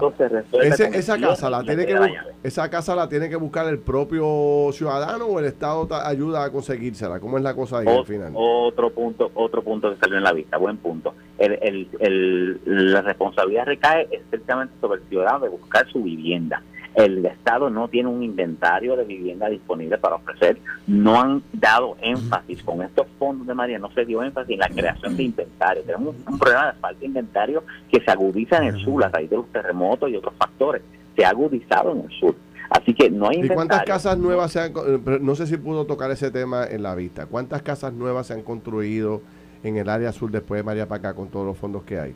[0.61, 2.09] ese- esa casa la tiene que la
[2.43, 6.51] esa casa la tiene que buscar el propio ciudadano o el Estado ta- ayuda a
[6.51, 7.19] conseguírsela.
[7.19, 8.31] ¿Cómo es la cosa ahí O- al final?
[8.35, 11.13] Otro punto, otro punto que salió en la vista, buen punto.
[11.37, 16.61] El, el, el- la responsabilidad recae estrictamente sobre el ciudadano de buscar su vivienda.
[16.97, 20.57] El Estado no tiene un inventario de vivienda disponible para ofrecer.
[20.87, 24.69] No han dado énfasis con estos fondos de María, no se dio énfasis en la
[24.69, 25.83] creación de inventario.
[25.83, 29.09] Tenemos un, un problema de falta de inventario que se agudiza en el sur a
[29.09, 30.81] raíz de los terremotos y otros factores.
[31.15, 32.35] Se ha agudizado en el sur.
[32.71, 33.93] Así que no hay ¿Y cuántas inventario.
[33.93, 34.71] casas nuevas se han...
[34.75, 37.27] eh, No sé si pudo tocar ese tema en la vista.
[37.27, 39.21] ¿Cuántas casas nuevas se han construido
[39.63, 42.15] en el área sur después de María para acá con todos los fondos que hay?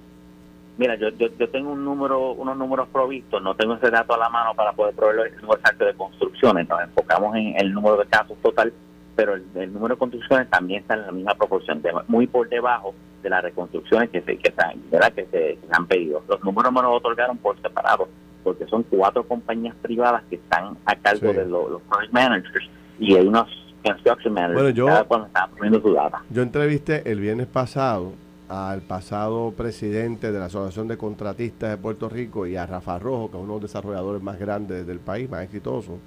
[0.77, 4.17] Mira, yo, yo, yo tengo un número, unos números provistos, no tengo ese dato a
[4.17, 7.97] la mano para poder proveer el número exacto de construcciones, nos enfocamos en el número
[7.97, 8.73] de casos total,
[9.15, 12.47] pero el, el número de construcciones también está en la misma proporción, de- muy por
[12.49, 15.13] debajo de las reconstrucciones que se, que se, ¿verdad?
[15.13, 16.23] que se, que se han pedido.
[16.27, 18.07] Los números me los otorgaron por separado,
[18.43, 21.37] porque son cuatro compañías privadas que están a cargo Sí.
[21.37, 23.47] de lo- los project managers y hay unos
[23.83, 26.23] construction managers Bueno, yo- cada cual está poniendo su data.
[26.31, 28.13] Yo entrevisté el viernes pasado
[28.51, 33.31] al pasado presidente de la Asociación de Contratistas de Puerto Rico y a Rafa Rojo,
[33.31, 35.99] que es uno de los desarrolladores más grandes del país, más exitoso.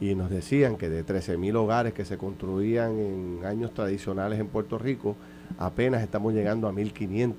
[0.00, 4.78] Y nos decían que de 13.000 hogares que se construían en años tradicionales en Puerto
[4.78, 5.16] Rico,
[5.58, 7.34] apenas estamos llegando a 1.500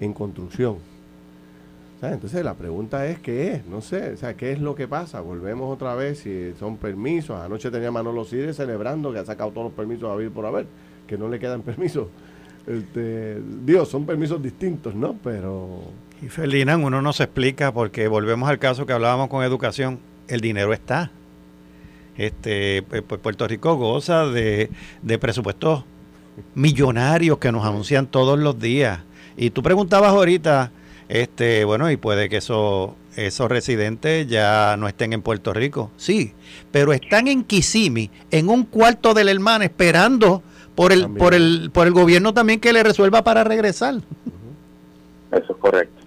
[0.00, 0.78] en construcción.
[2.02, 5.20] Entonces la pregunta es qué es, no sé, o sea, qué es lo que pasa.
[5.20, 7.38] Volvemos otra vez si son permisos.
[7.38, 10.66] Anoche tenía Manolo Cire celebrando que ha sacado todos los permisos a vivir por haber,
[11.06, 12.08] que no le quedan permisos.
[12.70, 15.16] Este, Dios, son permisos distintos, ¿no?
[15.24, 15.82] Pero
[16.22, 19.98] y Ferdinand, uno no se explica porque volvemos al caso que hablábamos con educación,
[20.28, 21.10] el dinero está.
[22.16, 25.84] Este, pues, pues Puerto Rico goza de, de presupuestos
[26.54, 29.00] millonarios que nos anuncian todos los días.
[29.36, 30.72] Y tú preguntabas ahorita,
[31.08, 35.90] este, bueno, y puede que eso, esos residentes ya no estén en Puerto Rico.
[35.96, 36.34] Sí,
[36.70, 40.42] pero están en Kissimmee, en un cuarto del hermano, esperando
[40.80, 43.96] por el, por el, por el gobierno también que le resuelva para regresar.
[45.30, 46.00] Eso es correcto.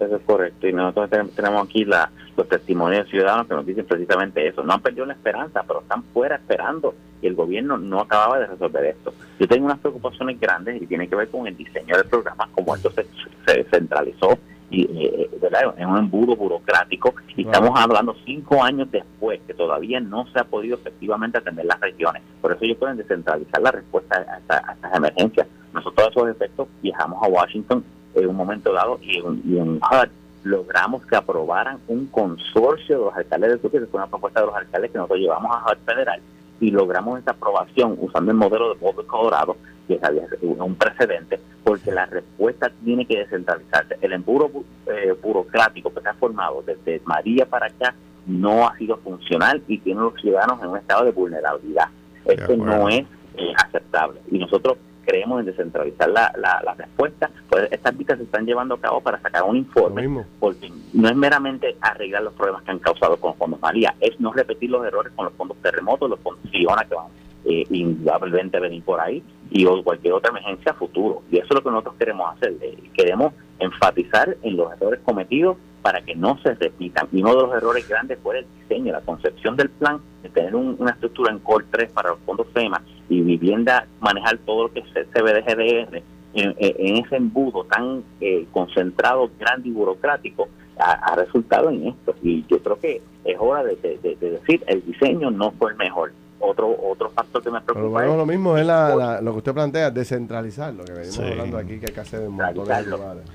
[0.00, 0.66] Eso es correcto.
[0.66, 4.64] Y nosotros tenemos aquí la, los testimonios de ciudadanos que nos dicen precisamente eso.
[4.64, 8.46] No han perdido la esperanza, pero están fuera esperando y el gobierno no acababa de
[8.48, 9.14] resolver esto.
[9.38, 12.74] Yo tengo unas preocupaciones grandes y tiene que ver con el diseño del programa, como
[12.74, 13.06] esto se,
[13.46, 14.36] se centralizó
[14.70, 15.30] y eh,
[15.76, 20.44] en un embudo burocrático y estamos hablando cinco años después que todavía no se ha
[20.44, 22.22] podido efectivamente atender las regiones.
[22.40, 25.46] Por eso ellos pueden descentralizar la respuesta a, a estas emergencias.
[25.72, 30.08] Nosotros a esos efectos viajamos a Washington en un momento dado y en, HUD
[30.44, 34.46] logramos que aprobaran un consorcio de los alcaldes de Turquía, que fue una propuesta de
[34.46, 36.20] los alcaldes que nosotros llevamos a HUD federal
[36.60, 39.56] y logramos esa aprobación usando el modelo de Boulder, Colorado,
[39.86, 40.00] que es
[40.42, 43.98] un precedente, porque la respuesta tiene que descentralizarse.
[44.00, 44.50] El embudo
[44.86, 47.94] eh, burocrático que se ha formado desde María para acá
[48.26, 51.88] no ha sido funcional y tiene a los ciudadanos en un estado de vulnerabilidad.
[52.24, 53.04] Esto no es
[53.36, 54.18] eh, aceptable.
[54.30, 58.80] Y nosotros creemos en descentralizar la, la, respuesta, pues estas vistas se están llevando a
[58.80, 63.18] cabo para sacar un informe, porque no es meramente arreglar los problemas que han causado
[63.18, 66.50] con los fondos María, es no repetir los errores con los fondos terremotos, los fondos
[66.50, 67.06] Fiona que van
[67.44, 71.22] eh, indudablemente venir por ahí y o cualquier otra emergencia futuro.
[71.30, 72.54] Y eso es lo que nosotros queremos hacer.
[72.60, 77.08] Eh, queremos enfatizar en los errores cometidos para que no se repitan.
[77.12, 80.54] Y uno de los errores grandes fue el diseño, la concepción del plan, de tener
[80.54, 84.80] una estructura en Core 3 para los fondos FEMA y vivienda, manejar todo lo que
[84.80, 86.02] es CBDGDR
[86.34, 92.14] en, en ese embudo tan eh, concentrado, grande y burocrático, ha, resultado en esto.
[92.22, 96.76] Y yo creo que es hora de decir, el diseño no fue el mejor otro
[96.82, 100.92] otro factor que me preocupa lo mismo es lo que usted plantea, descentralizar, lo que
[100.92, 102.36] venimos hablando aquí, que hay que hacer en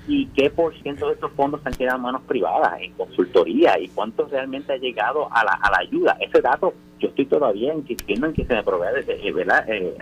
[0.06, 3.78] ¿Y qué por ciento de estos fondos han quedado en manos privadas, en consultoría?
[3.78, 6.16] ¿Y cuánto realmente ha llegado a la, a la ayuda?
[6.20, 9.64] Ese dato, yo estoy todavía insistiendo en que se me provea de, ¿verdad?
[9.68, 9.96] Eh,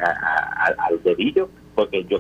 [0.78, 2.18] al dedillo, porque yo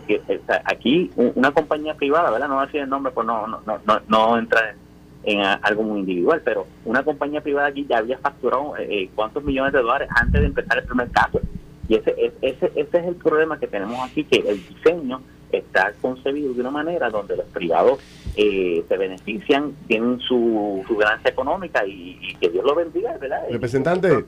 [0.64, 2.48] aquí una compañía privada, ¿verdad?
[2.48, 4.76] No voy a decir el nombre, pues no, no, no, no entra en
[5.24, 9.44] en algo muy individual, pero una compañía privada aquí ya había facturado eh, eh, cuántos
[9.44, 11.40] millones de dólares antes de empezar el primer caso.
[11.88, 15.20] Y ese, ese, ese es el problema que tenemos aquí, que el diseño
[15.50, 18.00] está concebido de una manera donde los privados
[18.36, 23.42] eh, se benefician, tienen su, su ganancia económica y, que Dios lo bendiga, ¿verdad?
[23.50, 24.24] Representante,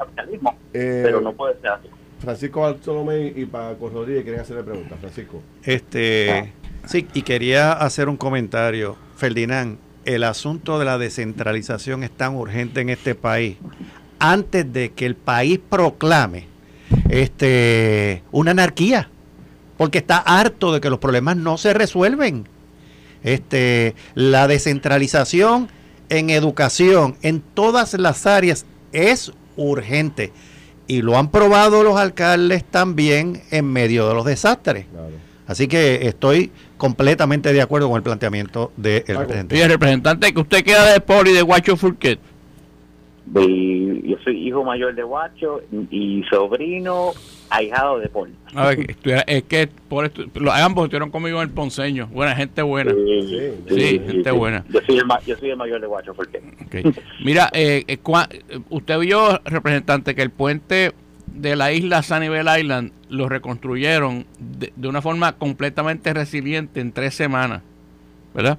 [0.72, 1.88] pero no puede ser así.
[2.18, 4.98] Francisco Bartolomé y Paco Rodríguez quieren hacerle preguntas.
[4.98, 5.42] Francisco.
[5.62, 6.46] Este, ah.
[6.86, 8.96] Sí, y quería hacer un comentario.
[9.16, 13.56] Ferdinand, el asunto de la descentralización es tan urgente en este país,
[14.18, 16.46] antes de que el país proclame
[17.08, 19.08] este, una anarquía,
[19.76, 22.46] porque está harto de que los problemas no se resuelven.
[23.22, 25.68] Este, la descentralización
[26.10, 30.32] en educación, en todas las áreas, es urgente.
[30.86, 34.86] Y lo han probado los alcaldes también en medio de los desastres.
[35.46, 36.52] Así que estoy
[36.84, 39.56] completamente de acuerdo con el planteamiento del representante.
[39.56, 42.18] Y el representante, que usted queda de Poli de Guacho Fulquet.
[43.32, 47.12] yo soy hijo mayor de Guacho y sobrino
[47.48, 48.34] ahijado de Poli.
[48.54, 52.06] A ver, es que por esto, ambos estuvieron conmigo en el Ponceño.
[52.08, 52.92] Buena, gente buena.
[53.66, 54.62] Sí, gente buena.
[54.68, 56.42] Yo soy, el, yo soy el mayor de Guacho Fulquet.
[57.24, 57.98] Mira, eh, eh,
[58.68, 60.92] usted vio, representante, que el puente
[61.26, 67.62] de la isla Sunnyvale Island lo reconstruyeron de, una forma completamente resiliente en tres semanas,
[68.34, 68.58] ¿verdad?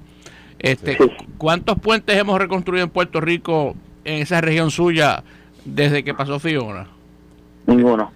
[0.58, 0.96] Este,
[1.38, 5.22] ¿Cuántos puentes hemos reconstruido en Puerto Rico, en esa región suya,
[5.64, 6.88] desde que pasó Fiona?
[7.66, 8.12] Ninguno.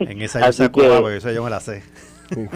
[0.00, 0.70] En esa yo sé
[1.16, 1.82] esa yo me la sé.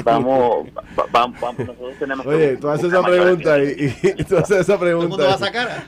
[0.05, 0.69] Vamos,
[1.13, 4.85] vamos, vamos, nosotros tenemos Oye, tú haces esa pregunta y, y, tú haces esa pregunta.
[4.89, 5.87] ¿Todo el mundo va a sacar?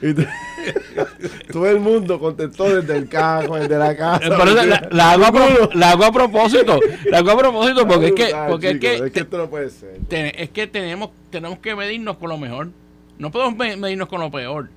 [1.53, 4.29] todo el mundo contestó desde el carro, desde la casa.
[4.29, 6.81] la, hago a, la, hago a, propósito,
[7.11, 9.71] la hago a propósito porque es que, porque es que, es que esto no puede
[9.71, 10.01] ser.
[10.11, 12.71] es que tenemos, tenemos que medirnos con lo mejor.
[13.19, 14.69] No podemos medirnos con lo peor.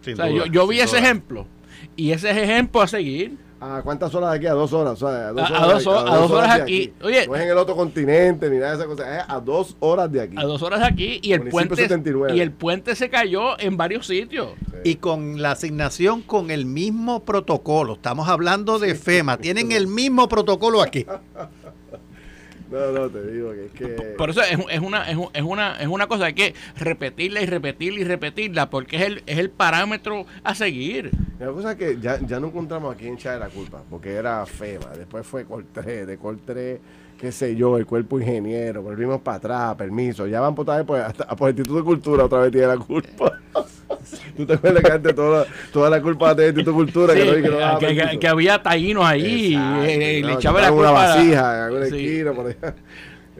[0.00, 1.46] o sea, yo, yo vi ese ejemplo
[1.96, 4.46] y ese es ejemplo a seguir ¿A cuántas horas de aquí?
[4.48, 5.00] A dos horas.
[5.00, 6.92] O sea, a dos A- a horas, dos a dos horas de aquí.
[7.00, 7.26] Oye.
[7.28, 9.06] no es en el otro continente ni nada de esas cosas.
[9.18, 10.34] Es a dos horas de aquí.
[10.36, 12.36] A dos horas de aquí y el puente 79.
[12.36, 14.48] y el puente se cayó en varios sitios.
[14.82, 17.92] Y con la asignación con el mismo protocolo.
[17.92, 19.36] Estamos hablando de FEMA.
[19.36, 21.06] Tienen el mismo protocolo aquí.
[22.72, 23.86] No, no, te digo que es que.
[24.16, 27.42] Por eso es, es una es, un- es una es una cosa hay que repetirla
[27.42, 31.10] y repetirla y repetirla porque es el es el parámetro a seguir.
[31.38, 34.46] La cosa es que ya, ya no encontramos a quién echarle la culpa, porque era
[34.46, 36.80] FEMA, después fue Coltré, de Coltré,
[37.22, 40.84] qué sé yo, el cuerpo ingeniero, volvimos para atrás, permiso, ya van por, otra vez
[40.84, 43.38] por, hasta, por el Instituto de Cultura otra vez tiene la culpa.
[44.36, 47.14] ¿Tú te acuerdas que antes toda, toda la culpa el Instituto de Cultura?
[47.14, 50.34] Sí, que, no, que no daba que, que- había taínos ahí Exacto, eh, no, le
[50.34, 52.06] echaba la culpa una vasija en alguna Sí.
[52.06, 52.74] esquina por allá.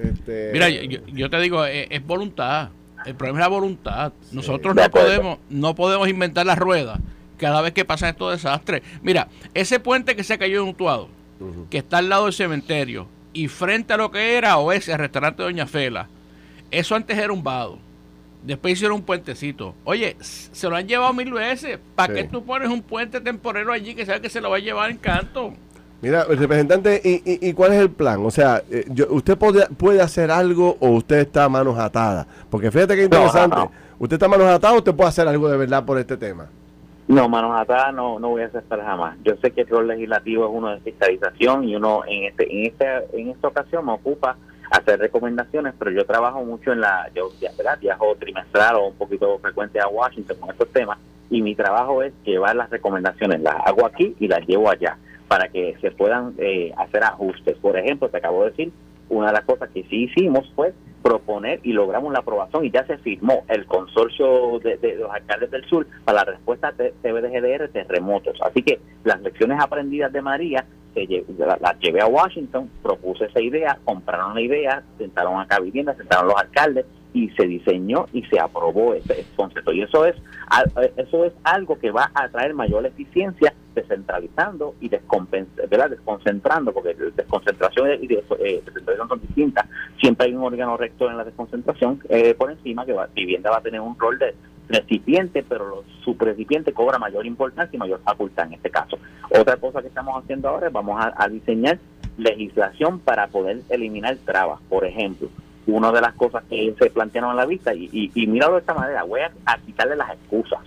[0.00, 2.68] Este, Mira, yo, te digo, es, es voluntad.
[3.04, 4.12] El problema es la voluntad.
[4.30, 7.00] Nosotros De no podemos, no podemos inventar la rueda
[7.36, 8.82] cada vez que pasan estos desastres.
[9.02, 11.08] Mira, ese puente que se cayó en Utuado,
[11.40, 11.66] Ujú.
[11.68, 15.42] que está al lado del cementerio, y frente a lo que era o ese restaurante
[15.42, 16.08] Doña Fela,
[16.70, 17.78] eso antes era un vado.
[18.44, 19.74] Después hicieron un puentecito.
[19.84, 21.78] Oye, se lo han llevado mil veces.
[21.94, 22.20] ¿Para Sí.
[22.22, 24.90] qué tú pones un puente temporero allí que sabes que se lo va a llevar
[24.90, 25.52] en canto?
[26.00, 28.26] Mira, el representante, ¿y, y, y cuál es el plan?
[28.26, 32.26] O sea, eh, yo- ¿usted puede, puede hacer algo o usted está a manos atadas?
[32.50, 33.56] Porque fíjate que No, no, interesante.
[33.56, 33.70] no.
[34.00, 36.48] ¿Usted está a manos atadas o usted puede hacer algo de verdad por este tema?
[37.12, 39.18] No, manos atadas no, no voy a aceptar jamás.
[39.22, 42.64] Yo sé que el rol legislativo es uno de fiscalización y uno en este, en
[42.64, 44.38] este, en esta ocasión me ocupa
[44.70, 47.78] hacer recomendaciones, pero yo trabajo mucho en la, yo ¿verdad?
[47.78, 50.96] viajo trimestral o un poquito frecuente a Washington con estos temas
[51.28, 54.96] y mi trabajo es llevar las recomendaciones, las hago aquí y las llevo allá
[55.28, 57.58] para que se puedan eh, hacer ajustes.
[57.58, 58.72] Por ejemplo, te acabo de decir,
[59.08, 60.72] una de las cosas que sí hicimos fue
[61.02, 65.50] proponer y logramos la aprobación y ya se firmó el consorcio de, de los alcaldes
[65.50, 68.38] del sur para la respuesta T- TBDGDR terremotos.
[68.42, 71.06] Así que las lecciones aprendidas de María se
[71.60, 76.36] las llevé a Washington, propuse esa idea, compraron la idea, sentaron acá viviendas, sentaron los
[76.36, 76.84] alcaldes
[77.14, 79.72] y se diseñó y se aprobó ese, ese concepto.
[79.72, 80.16] Y eso es
[80.80, 84.88] eh, eso es algo que va a traer mayor eficiencia descentralizando y
[85.68, 85.90] ¿verdad?
[85.90, 89.66] desconcentrando, porque desconcentración y eh, descentralización son distintas.
[90.00, 93.58] Siempre hay un órgano rector en la desconcentración eh, por encima que va, vivienda va
[93.58, 94.34] a tener un rol de
[94.68, 98.98] recipiente, pero lo- su recipiente cobra mayor importancia y mayor facultad en este caso.
[99.30, 101.78] Otra cosa que estamos haciendo ahora es vamos a diseñar
[102.18, 104.60] legislación para poder eliminar trabas.
[104.68, 105.28] Por ejemplo,
[105.66, 108.60] una de las cosas que se plantearon en la vista, y, y, y míralo de
[108.60, 110.60] esta manera, voy a, a quitarle las excusas.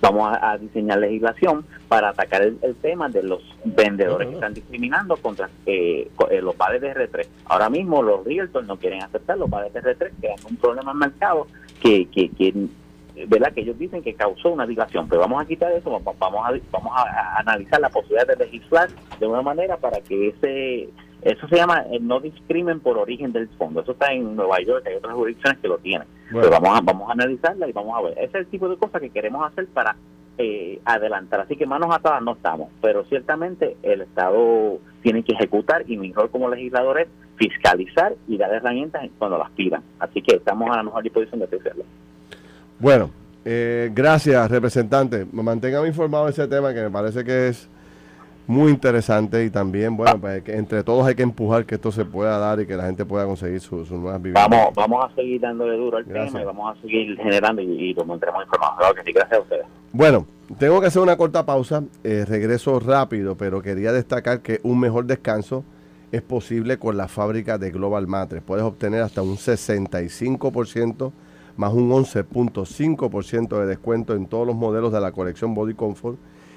[0.00, 4.54] Vamos a, a diseñar legislación para atacar el, el tema de los vendedores que están
[4.54, 7.26] discriminando contra eh, eh, los padres de R3.
[7.46, 10.96] Ahora mismo los realtors no quieren aceptar los padres de R3, creando un problema en
[10.98, 11.48] el mercado
[11.82, 12.54] que, que, que
[13.26, 13.52] ¿verdad?
[13.52, 16.52] que ellos dicen que causó una dilación, pero vamos a quitar eso, va- vamos a,
[16.70, 20.88] vamos a, a analizar la posibilidad de legislar de una manera para que ese,
[21.22, 24.86] eso se llama el no discrimen por origen del fondo, eso está en Nueva York,
[24.86, 28.02] hay otras jurisdicciones que lo tienen, pero vamos a, vamos a analizarla y vamos a
[28.02, 29.96] ver, ese es el tipo de cosas que queremos hacer para
[30.38, 35.84] eh, adelantar, así que manos atadas no estamos, pero ciertamente el Estado tiene que ejecutar
[35.88, 40.70] y rol como legislador es fiscalizar y dar herramientas cuando las pidan, así que estamos
[40.70, 41.84] a la mejor disposición de hacerlo.
[42.78, 43.10] Bueno,
[43.44, 45.26] eh, gracias, representante.
[45.32, 47.68] Manténgame informado de ese tema que me parece que es
[48.48, 52.04] muy interesante y también, bueno, pues que entre todos hay que empujar que esto se
[52.04, 54.48] pueda dar y que la gente pueda conseguir su- sus nuevas viviendas.
[54.48, 56.32] Vamos, vamos a seguir dándole duro al Gracias.
[56.32, 58.76] tema y vamos a seguir generando y, y lo mantendremos informado.
[58.78, 59.66] Claro que sí, gracias a ustedes.
[59.92, 60.26] Bueno,
[60.58, 65.04] tengo que hacer una corta pausa, eh, regreso rápido, pero quería destacar que un mejor
[65.04, 65.62] descanso
[66.10, 68.42] es posible con la fábrica de Global Matres.
[68.42, 71.12] Puedes obtener hasta un 65%
[71.58, 76.16] más un 11.5% de descuento en todos los modelos de la colección Body Comfort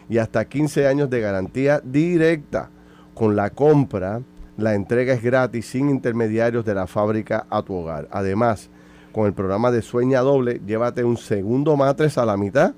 [0.09, 2.69] y hasta 15 años de garantía directa.
[3.13, 4.21] Con la compra,
[4.57, 8.07] la entrega es gratis sin intermediarios de la fábrica a tu hogar.
[8.11, 8.69] Además,
[9.11, 12.73] con el programa de Sueña Doble, llévate un segundo matres a la mitad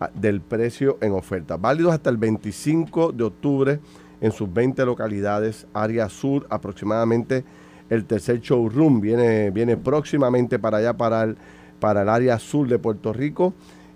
[0.00, 1.56] a- del precio en oferta.
[1.56, 3.80] Válidos hasta el 25 de octubre
[4.20, 7.44] en sus 20 localidades, área sur, aproximadamente
[7.90, 11.36] el tercer showroom viene, viene próximamente para allá, para el,
[11.78, 13.52] para el área sur de Puerto Rico,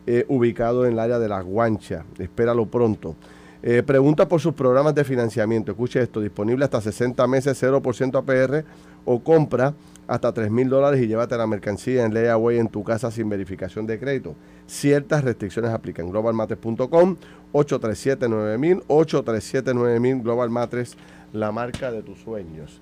[0.07, 2.05] eh, ubicado en el área de Las Guanchas.
[2.19, 3.17] Espéralo pronto.
[3.63, 5.73] Eh, pregunta por sus programas de financiamiento.
[5.73, 8.65] Escuche esto, disponible hasta 60 meses, 0% APR
[9.05, 9.75] o compra
[10.07, 13.87] hasta 3 mil dólares y llévate la mercancía en layaway en tu casa sin verificación
[13.87, 14.35] de crédito.
[14.67, 16.11] Ciertas restricciones aplican.
[16.11, 17.17] Globalmatres.com,
[17.53, 20.97] 837-9000, 837-9000, Global Matres,
[21.33, 22.81] la marca de tus sueños.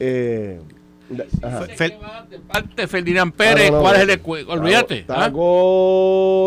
[0.00, 0.60] Eh,
[1.42, 1.66] Ajá.
[1.66, 4.02] De parte de Ferdinand Pérez, Ah, no, no, ¿cuál no.
[4.02, 4.98] es el Olvídate.
[5.00, 5.30] Está ¿ah?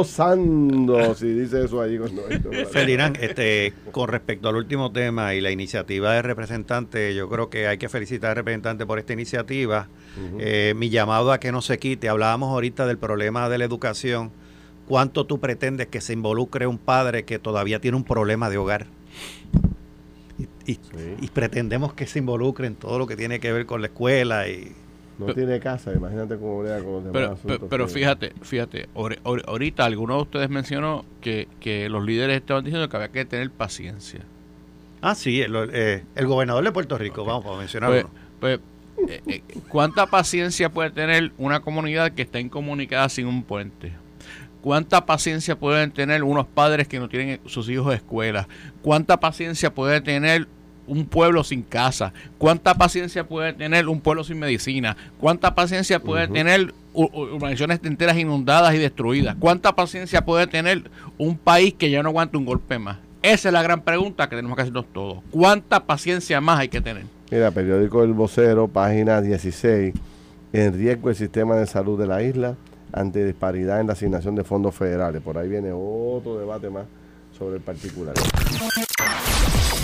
[0.01, 1.99] gozando, si dice eso ahí.
[2.71, 7.67] Ferdinand, este, con respecto al último tema y la iniciativa de representante, yo creo que
[7.67, 9.87] hay que felicitar al representante por esta iniciativa.
[10.39, 14.31] Eh, mi llamado a que no se quite, hablábamos ahorita del problema de la educación.
[14.87, 18.87] ¿Cuánto tú pretendes que se involucre un padre que todavía tiene un problema de hogar?
[21.21, 24.47] Y, pretendemos que se involucre en todo lo que tiene que ver con la escuela
[24.47, 24.71] y
[25.17, 28.33] No tiene casa, imagínate cómo brega con los demás Pero, asuntos pero, pero que- fíjate,
[28.41, 32.95] fíjate, ahor- ahor- ahorita alguno de ustedes mencionó que, que los líderes estaban diciendo que
[32.97, 34.21] había que tener paciencia.
[35.01, 38.09] Ah, sí, el, eh, el gobernador de Puerto Rico, vamos a mencionarlo.
[38.39, 43.43] Pues, pues, eh, eh, ¿cuánta paciencia puede tener una comunidad que está incomunicada sin un
[43.43, 43.93] puente?
[44.61, 48.47] ¿Cuánta paciencia pueden tener unos padres que no tienen sus hijos de escuela?
[48.83, 50.47] ¿Cuánta paciencia puede tener
[50.91, 52.11] un pueblo sin casa?
[52.37, 54.97] ¿Cuánta paciencia puede tener un pueblo sin medicina?
[55.21, 59.37] ¿Cuánta paciencia puede tener urbanizaciones enteras inundadas y destruidas?
[59.39, 62.97] ¿Cuánta paciencia puede tener un país que ya no aguanta un golpe más?
[63.21, 65.19] Esa es la gran pregunta que tenemos que hacernos todos.
[65.31, 67.05] ¿Cuánta paciencia más hay que tener?
[67.31, 69.93] Mira, periódico El Vocero, página 16.
[70.51, 72.55] En riesgo el sistema de salud de la isla
[72.91, 75.21] ante disparidad en la asignación de fondos federales.
[75.21, 76.83] Por ahí viene otro debate más
[77.37, 78.13] sobre el particular.